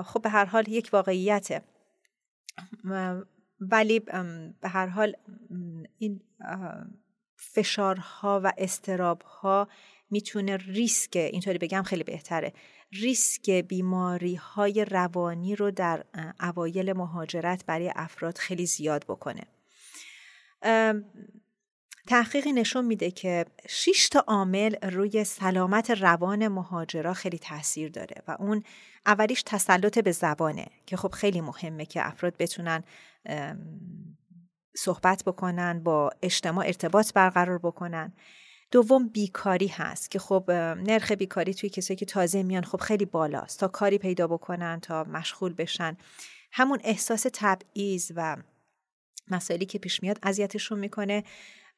[0.04, 1.62] خب به هر حال یک واقعیته
[3.60, 4.00] ولی
[4.60, 5.16] به هر حال
[5.98, 6.20] این
[7.36, 9.68] فشارها و استرابها
[10.10, 12.52] می‌تونه ریسک اینطوری بگم خیلی بهتره
[12.92, 16.04] ریسک بیماری های روانی رو در
[16.40, 19.46] اوایل مهاجرت برای افراد خیلی زیاد بکنه.
[22.08, 28.36] تحقیقی نشون میده که 6 تا عامل روی سلامت روان مهاجرا خیلی تاثیر داره و
[28.38, 28.62] اون
[29.06, 32.84] اولیش تسلط به زبانه که خب خیلی مهمه که افراد بتونن
[34.76, 38.12] صحبت بکنن با اجتماع ارتباط برقرار بکنن.
[38.70, 43.60] دوم بیکاری هست که خب نرخ بیکاری توی کسایی که تازه میان خب خیلی بالاست.
[43.60, 45.96] تا کاری پیدا بکنن تا مشغول بشن.
[46.52, 48.36] همون احساس تبعیض و
[49.30, 51.24] مسائلی که پیش میاد اذیتشون می‌کنه.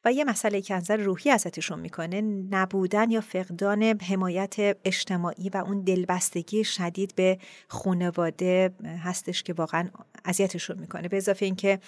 [0.05, 5.81] و یه مسئله که نظر روحی ازتشون می‌کنه نبودن یا فقدان حمایت اجتماعی و اون
[5.81, 9.89] دلبستگی شدید به خانواده هستش که واقعا
[10.25, 11.09] اذیتشون می‌کنه.
[11.09, 11.81] به اضافه اینکه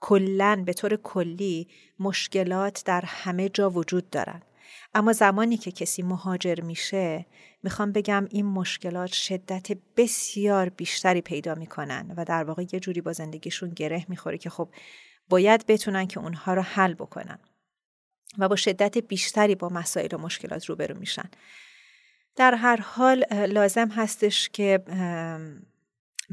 [0.00, 1.68] کلا به طور کلی
[1.98, 4.42] مشکلات در همه جا وجود دارن.
[4.94, 7.26] اما زمانی که کسی مهاجر میشه
[7.62, 13.12] می‌خوام بگم این مشکلات شدت بسیار بیشتری پیدا می‌کنن و در واقع یه جوری با
[13.12, 14.68] زندگیشون گره می‌خوره که خب
[15.32, 17.38] باید بتونن که اونها رو حل بکنن
[18.38, 21.30] و با شدت بیشتری با مسائل و مشکلات روبرو میشن.
[22.36, 24.82] در هر حال لازم هستش که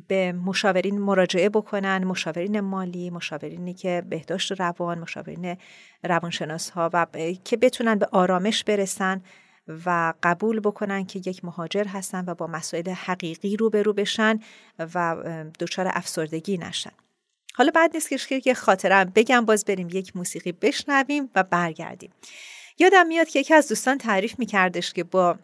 [0.08, 5.58] به مشاورین مراجعه بکنن مشاورین مالی مشاورینی که بهداشت روان مشاورین
[6.04, 7.06] روانشناس ها و
[7.44, 9.22] که بتونن به آرامش برسن
[9.86, 14.40] و قبول بکنن که یک مهاجر هستن و با مسائل حقیقی روبرو بشن
[14.80, 15.16] و
[15.60, 17.09] دچار افسردگی نشن.
[17.60, 22.12] حالا بعد نیست که یه خاطرم بگم باز بریم یک موسیقی بشنویم و برگردیم.
[22.78, 25.38] یادم میاد که یکی از دوستان تعریف میکردش که با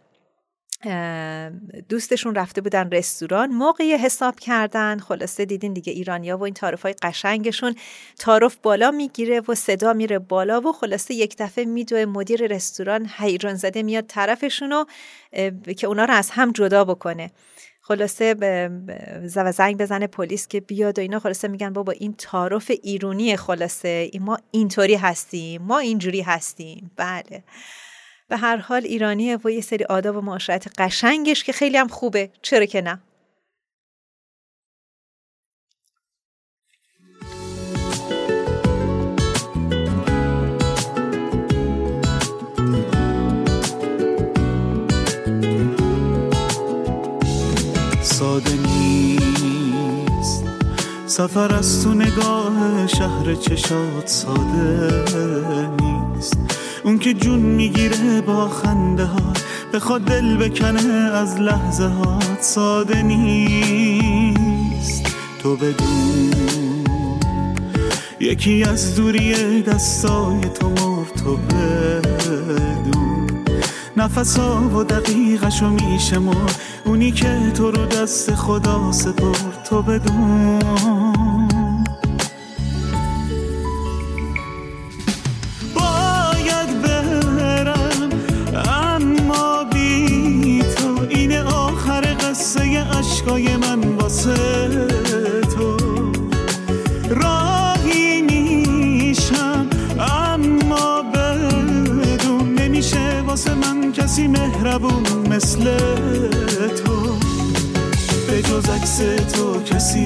[1.89, 4.99] دوستشون رفته بودن رستوران موقعی حساب کردن.
[4.99, 7.75] خلاصه دیدین دیگه ایرانیا و این تعارف های قشنگشون.
[8.19, 13.55] تعارف بالا می‌گیره و صدا میره بالا و خلاصه یک دفعه میدوه مدیر رستوران هیجان
[13.55, 14.85] زده میاد طرفشون
[15.77, 17.31] که اونا رو از هم جدا بکنه.
[17.87, 18.71] خلاصه به
[19.51, 21.19] زنگ بزنه پلیس که بیاد و اینا.
[21.19, 24.11] خلاصه میگن بابا این تعارف ایرونی خلاصه.
[24.19, 26.91] ما اینطوری هستیم ما اینجوری هستیم.
[26.95, 27.43] بله.
[28.27, 32.29] به هر حال ایرانیه و یه سری آداب و معاشرت قشنگش که خیلی هم خوبه.
[32.41, 33.01] چرا که نه؟
[48.19, 50.43] ساده نیست.
[51.07, 55.03] سفر از تو نگاه شهر چشات ساده
[55.81, 56.37] نیست.
[56.83, 59.33] اون که جون می‌گیره با خنده ها
[59.79, 65.05] خود دل بکنه از لحظه ها ساده نیست.
[65.39, 66.83] تو بدون
[68.19, 73.14] یکی از دوری دستای تو مر تو بدون.
[73.97, 76.19] نفسا و دقیقشو میشه
[76.85, 81.54] اونی که تو رو دست خدا سپرد تو بدون.
[105.35, 105.77] مثل
[106.69, 107.17] تو.
[108.27, 108.97] به جز عکس
[109.33, 110.05] تو کسی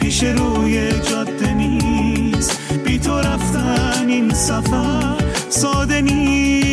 [0.00, 2.72] پیش روی جاده نیست.
[2.84, 5.18] بی تو رفتن این سفر
[5.48, 6.71] ساده نیست.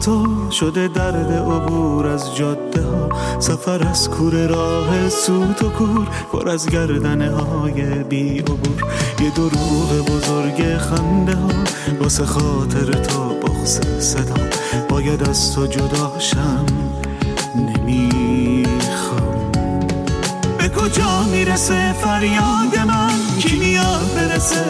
[0.00, 3.08] دوتا شده درد عبور از جاده ها
[3.40, 8.84] سفر از کور راه سوت و کور پر از گردنه های بی عبور.
[9.20, 11.48] یه دروغ بزرگ خنده ها
[12.00, 14.34] واسه خاطر تو بغز صدا.
[14.88, 16.66] باید از تو جداشم
[17.56, 18.29] نمی‌خوام به
[20.90, 24.64] کجا می‌رسه فریاد من؟ کی میاد برسه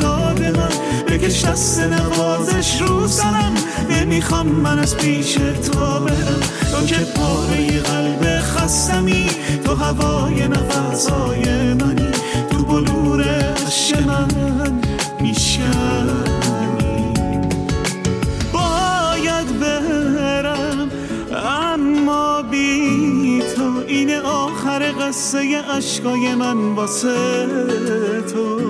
[0.00, 0.68] داد من؟
[1.08, 3.54] بکش دست نوازش رو سرم.
[3.90, 6.40] نمی‌خوام من از پیش تو برم
[6.72, 9.26] تو که پاره قلب خستمی
[9.64, 12.10] تو هوای نفسای منی.
[12.50, 13.24] تو بلور
[13.66, 14.85] عشق من.
[25.76, 27.46] اشکای من واسه
[28.32, 28.60] تو.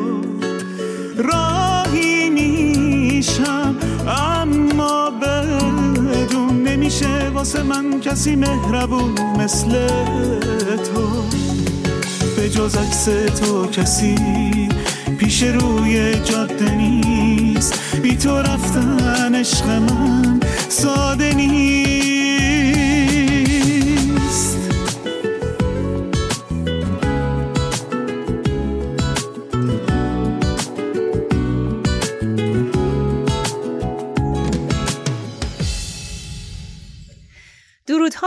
[1.17, 3.77] راهی میشم
[4.09, 9.87] اما بدون نمیشه واسه من کسی مهربون مثل
[10.77, 11.23] تو.
[12.37, 13.05] به جز عکس
[13.41, 14.15] تو کسی
[15.19, 17.75] پیش روی جاده نیست.
[18.03, 22.16] بی تو رفتن عشق من ساده نیست.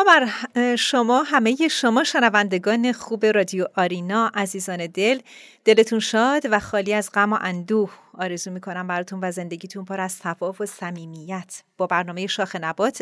[0.03, 0.29] بر
[0.75, 5.19] شما همه شما شنوندگان خوب رادیو آرینا عزیزان دل
[5.65, 7.91] دلتون شاد و خالی از غم و اندوه.
[8.13, 11.63] آرزو می‌کنم براتون و زندگیتون پر از صفا و صمیمیت.
[11.77, 13.01] با برنامه شاخ نبات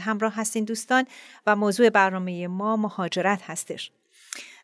[0.00, 1.04] همراه هستین دوستان
[1.46, 3.90] و موضوع برنامه ما مهاجرت هستش.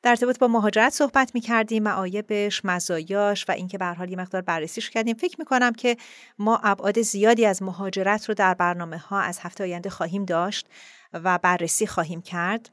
[0.02, 4.42] در ارتباط با مهاجرت صحبت می کردیم معایبش مزایاش و اینکه به حال یه مقدار
[4.42, 5.16] بررسیش کردیم.
[5.16, 5.96] فکر می کنم که
[6.38, 10.66] ما ابعاد زیادی از مهاجرت رو در برنامه ها از هفته آینده خواهیم داشت.
[11.12, 12.70] و بررسی خواهیم کرد.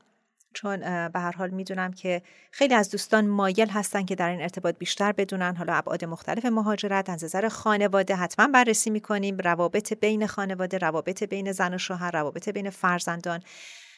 [0.53, 0.79] چون
[1.09, 2.21] به هر حال می‌دونم که
[2.51, 5.55] خیلی از دوستان مایل هستن که در این ارتباط بیشتر بدونن.
[5.55, 9.37] حالا ابعاد مختلف مهاجرت از نظر خانواده حتما بررسی می‌کنیم.
[9.37, 13.43] روابط بین خانواده روابط بین زن و شوهر روابط بین فرزندان.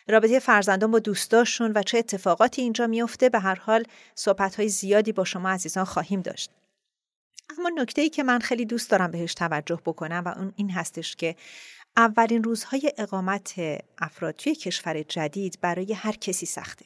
[0.07, 3.83] رابطه فرزندان با دوستاشون و چه اتفاقاتی اینجا میفته به هر حال
[4.15, 6.51] صحبت های زیادی با شما عزیزان خواهیم داشت.
[7.57, 11.15] اما نکته ای که من خیلی دوست دارم بهش توجه بکنم و اون این هستش
[11.15, 11.35] که
[11.97, 13.53] اولین روزهای اقامت
[13.97, 16.85] افراد توی کشور جدید برای هر کسی سخته.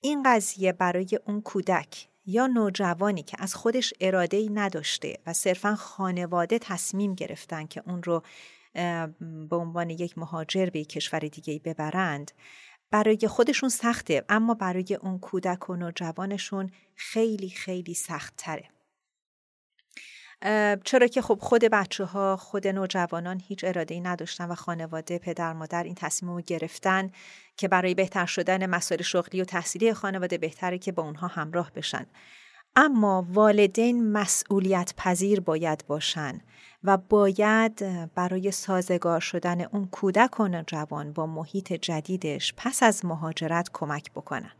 [0.00, 5.74] این قضیه برای اون کودک یا نوجوانی که از خودش اراده ای نداشته و صرفا
[5.74, 8.22] خانواده تصمیم گرفتن که اون رو
[9.48, 12.30] به عنوان یک مهاجر به یک کشور دیگه ببرند
[12.90, 18.75] برای خودشون سخته اما برای اون کودک و نوجوانشون خیلی خیلی سخت تره.
[20.84, 25.52] چرا که خب خود بچه ها خود نوجوانان هیچ اراده ای نداشتن و خانواده پدر
[25.52, 27.10] مادر این تصمیم رو گرفتن
[27.56, 32.06] که برای بهتر شدن مسائل شغلی و تحصیلی خانواده بهتره که با اونها همراه بشن
[32.76, 36.40] اما والدین مسئولیت پذیر باید باشن
[36.84, 37.84] و باید
[38.14, 44.52] برای سازگار شدن اون کودک و جوان با محیط جدیدش پس از مهاجرت کمک بکنن.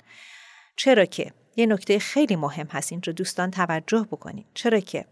[0.77, 4.47] چرا که یه نکته خیلی مهم هست اینجا دوستان توجه بکنید.
[4.55, 5.05] چرا که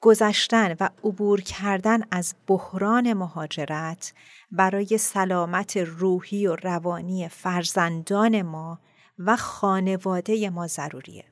[0.00, 4.12] گذشتن و عبور کردن از بحران مهاجرت
[4.50, 8.78] برای سلامت روحی و روانی فرزندان ما
[9.18, 11.31] و خانواده ما ضروریه.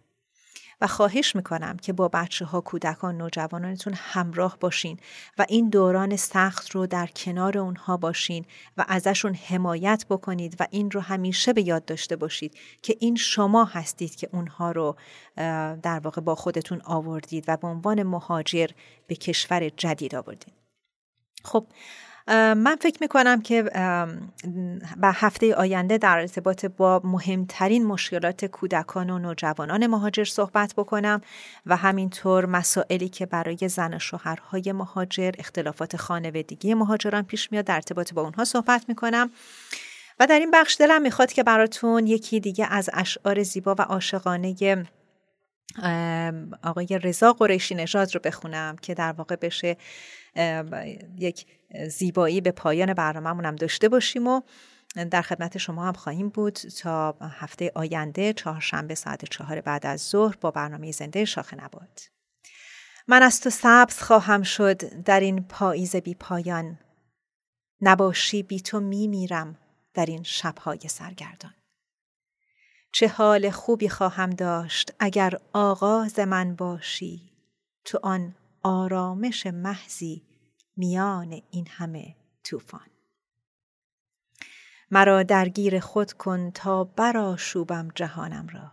[0.81, 4.99] و خواهش می‌کنم که با بچه ها کودکان نوجوانانتون همراه باشین
[5.39, 8.45] و این دوران سخت رو در کنار اونها باشین
[8.77, 13.65] و ازشون حمایت بکنید و این رو همیشه به یاد داشته باشید که این شما
[13.65, 14.97] هستید که اونها رو
[15.83, 18.67] در واقع با خودتون آوردید و به عنوان مهاجر
[19.07, 20.55] به کشور جدید آوردید.
[21.45, 21.67] خب
[22.35, 23.63] من فکر می‌کنم که
[24.97, 31.21] به هفته آینده در ارتباط با مهمترین مشکلات کودکان و نوجوانان مهاجر صحبت بکنم
[31.67, 37.75] و همینطور مسائلی که برای زن و شوهرهای مهاجر اختلافات خانوادگی مهاجران پیش میاد در
[37.75, 39.31] ارتباط با اونها صحبت می‌کنم.
[40.21, 44.87] و در این بخش دلم می‌خواد که براتون یکی دیگه از اشعار زیبا و عاشقانه
[46.65, 49.77] آقای رضا قریشی نژاد رو بخونم که در واقع بشه
[51.19, 51.47] یک
[51.89, 54.41] زیبایی به پایان برنامهمون هم داشته باشیم و
[55.11, 60.37] در خدمت شما هم خواهیم بود تا هفته آینده چهارشنبه ساعت چهار بعد از ظهر
[60.41, 62.11] با برنامه زنده شاخ نبات.
[63.09, 66.79] من از تو سبز خواهم شد در این پاییز بی پایان.
[67.81, 69.59] نباشی بی تو می میرم
[69.95, 71.55] در این شبهای سرگردان.
[72.93, 77.33] چه حال خوبی خواهم داشت اگر آغاز من باشی
[77.85, 80.23] تو آن آرامش محضی
[80.77, 82.87] میان این همه طوفان.
[84.91, 88.73] مرا درگیر خود کن تا براشوبم جهانم را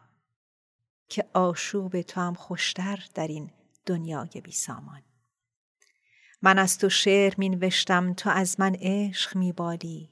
[1.09, 3.51] که آشوب تو هم خوشتر در این
[3.85, 5.01] دنیای بی سامان.
[6.41, 10.09] من از تو شعر می نوشتم تو از من عشق می بالی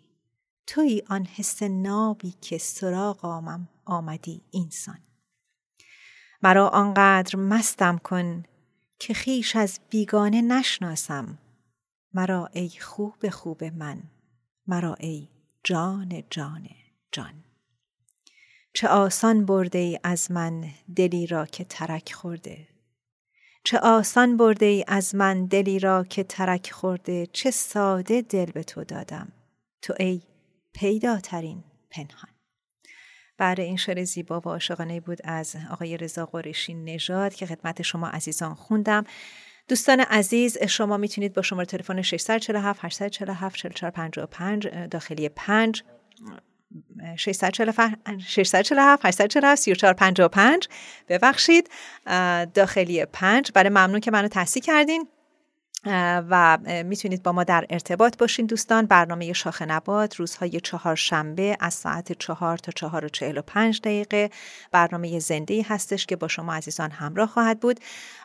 [0.67, 4.99] توی آن حس نابی که سراغ آمم آمدی اینسان
[6.41, 8.43] مرا آنقدر مستم کن
[8.99, 11.37] که خیش از بیگانه نشناسم.
[12.13, 14.03] مرا ای خوب خوب من
[14.67, 15.27] مرا ای
[15.63, 16.67] جان جان
[17.11, 17.43] جان.
[18.73, 22.67] چه آسان برده ای از من دلی را که ترک خورده.
[23.63, 27.27] چه آسان برده ای از من دلی را که ترک خورده.
[27.33, 29.31] چه ساده دل به تو دادم.
[29.81, 30.21] تو ای
[30.73, 32.34] پیداترین پنهان.
[33.37, 38.07] بعد این شعر زیبا و عاشقانه بود از آقای رضا قریشی نژاد که خدمت شما
[38.07, 39.03] عزیزان خوندم.
[39.67, 45.83] دوستان عزیز شما می‌تونید با شماره تلفن 647 847 4455 داخلی 5
[47.15, 47.79] 647
[49.05, 50.67] 847 3455
[51.09, 51.69] ببخشید
[52.53, 55.07] داخلی 5 برای ممنون که منو تصحیح کردین.
[56.29, 58.85] و می‌تونید با ما در ارتباط باشین دوستان.
[58.85, 63.81] برنامه شاخ نبات روزهای چهار شنبه از ساعت چهار تا چهار و چهل و پنج
[63.81, 64.29] دقیقه.
[64.71, 67.79] برنامه زنده هستش که با شما عزیزان همراه خواهد بود.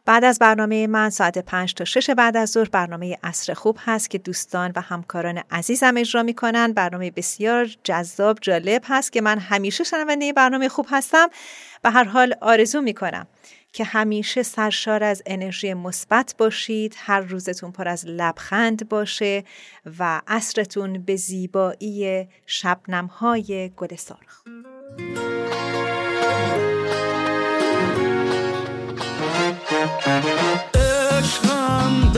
[0.04, 4.10] بعد از برنامه من ساعت پنج تا شش بعد از ظهر برنامه اصر خوب هست
[4.10, 6.72] که دوستان و همکاران عزیزم اجرا می‌کنن.
[6.72, 11.28] برنامه بسیار جذاب جالب هست که من همیشه شنونده برنامه خوب هستم.
[11.82, 13.26] به هر حال آرزو می‌کنم.
[13.72, 19.44] که همیشه سرشار از انرژی مثبت باشید هر روزتون پر از لبخند باشه
[19.98, 24.42] و عصرتون به زیبایی شبنمهای گل سرخ.
[30.74, 32.12] عشقم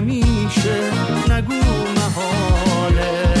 [0.00, 0.90] همیشه
[1.28, 1.54] نگو
[1.96, 3.34] محاله.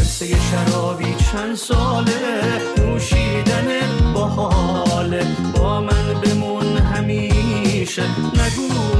[0.00, 2.12] مثل یه شرابی چند ساله
[2.78, 5.26] نوشیدنت باحاله.
[5.56, 8.02] با من بمون همیشه.
[8.02, 8.91] نگو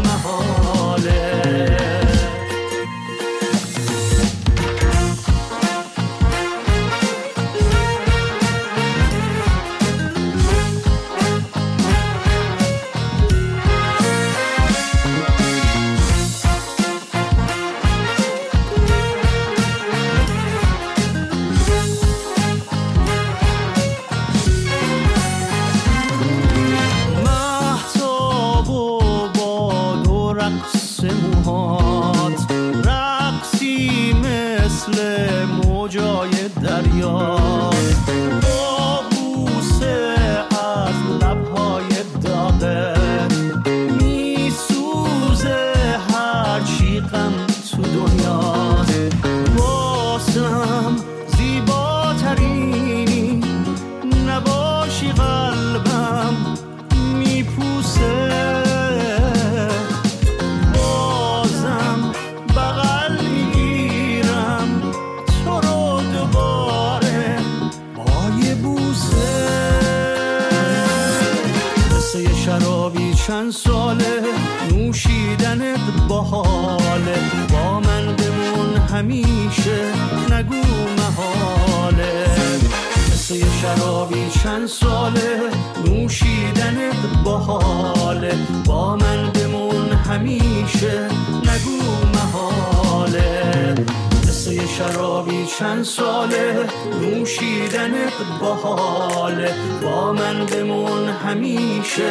[94.83, 96.67] شرابی چند ساله
[97.01, 102.11] نوشیدنت باحاله با من بمون همیشه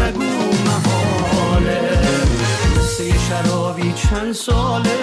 [0.00, 0.22] نگو
[0.66, 1.98] محاله.
[3.00, 4.98] یه شرابی چند ساله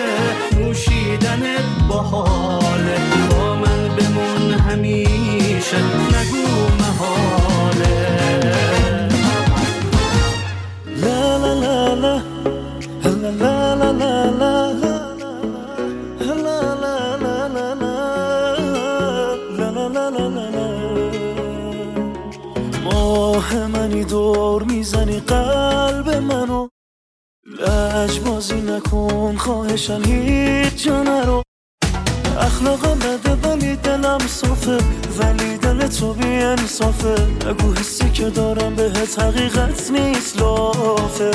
[0.57, 2.97] نوشیدنت باحاله
[3.29, 5.77] با من بمون همیشه
[6.15, 6.47] نگو
[6.79, 7.95] محاله.
[11.01, 12.34] لا لا لا لا.
[23.95, 26.69] ماه منی دور می‌زنی قلب منو.
[27.45, 31.44] لجبازی نکن خواهشم هیچ جا نرو.
[32.55, 34.77] اخلاقم بده ولی دلم صافه.
[35.19, 37.15] ولی دل تو بی انصافه.
[37.45, 41.31] نگو حسی که دارم بهت حقیقت نیست لافه.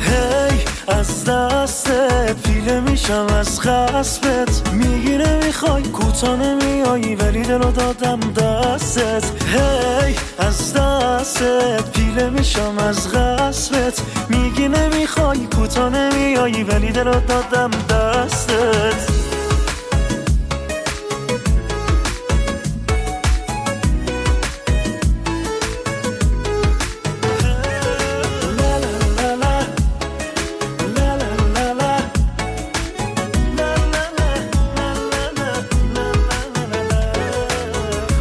[0.00, 0.58] هی
[0.88, 9.24] از دستت پیله میشم از خسبت میگی نمی‌خوای کوتا نمیایی ولی دلو دادم دستت.
[9.46, 19.19] هی از دستت پیله میشم از غصبت میگی نمی‌خوای کوتا نمیایی ولی دلو دادم دستت.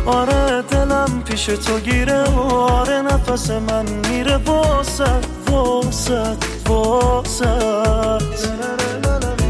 [0.09, 6.37] آره دلم پیش تو گیره آره نفس من میره واسد واسد
[6.67, 8.21] واسد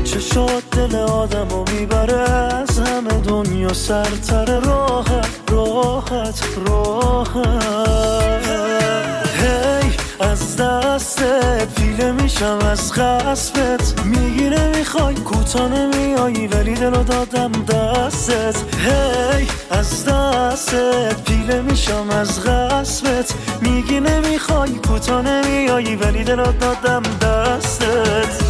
[0.04, 7.50] چشات دل آدمو می‌بره از همه دنیا سرتر راحت راحت راحت.
[9.42, 13.79] هی از دستت پیله میشم از خسبت
[14.10, 18.56] میگی نمی‌خوای کوتا نمیایی ولی دلو دادم دستت.
[18.86, 23.34] هی از دستت پیله میشم از غصبت.
[23.62, 28.49] میگی نمی‌خوای کوتا نمیایی ولی دلو دادم دستت.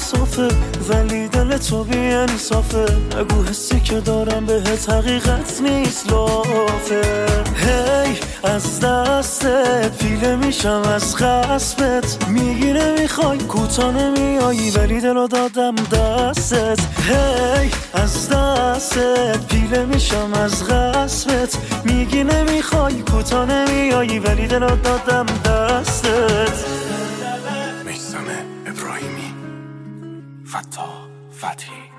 [0.00, 0.48] صافه
[0.88, 2.86] ولی دل تو بی انصافه.
[3.18, 7.02] نگو حسی که دارم بهت حقیقت نیست لافه.
[7.56, 16.80] هی از دستت پیله میشم از خسبت میگی نمی‌خوای کوتا نمیایی ولی دلو دادم دستت.
[17.08, 26.89] هی از دستت پیله میشم از غصبت میگی نمی‌خوای کوتا نمیایی ولی دلو دادم دستت.
[30.52, 30.88] فتا
[31.30, 31.89] فتحی.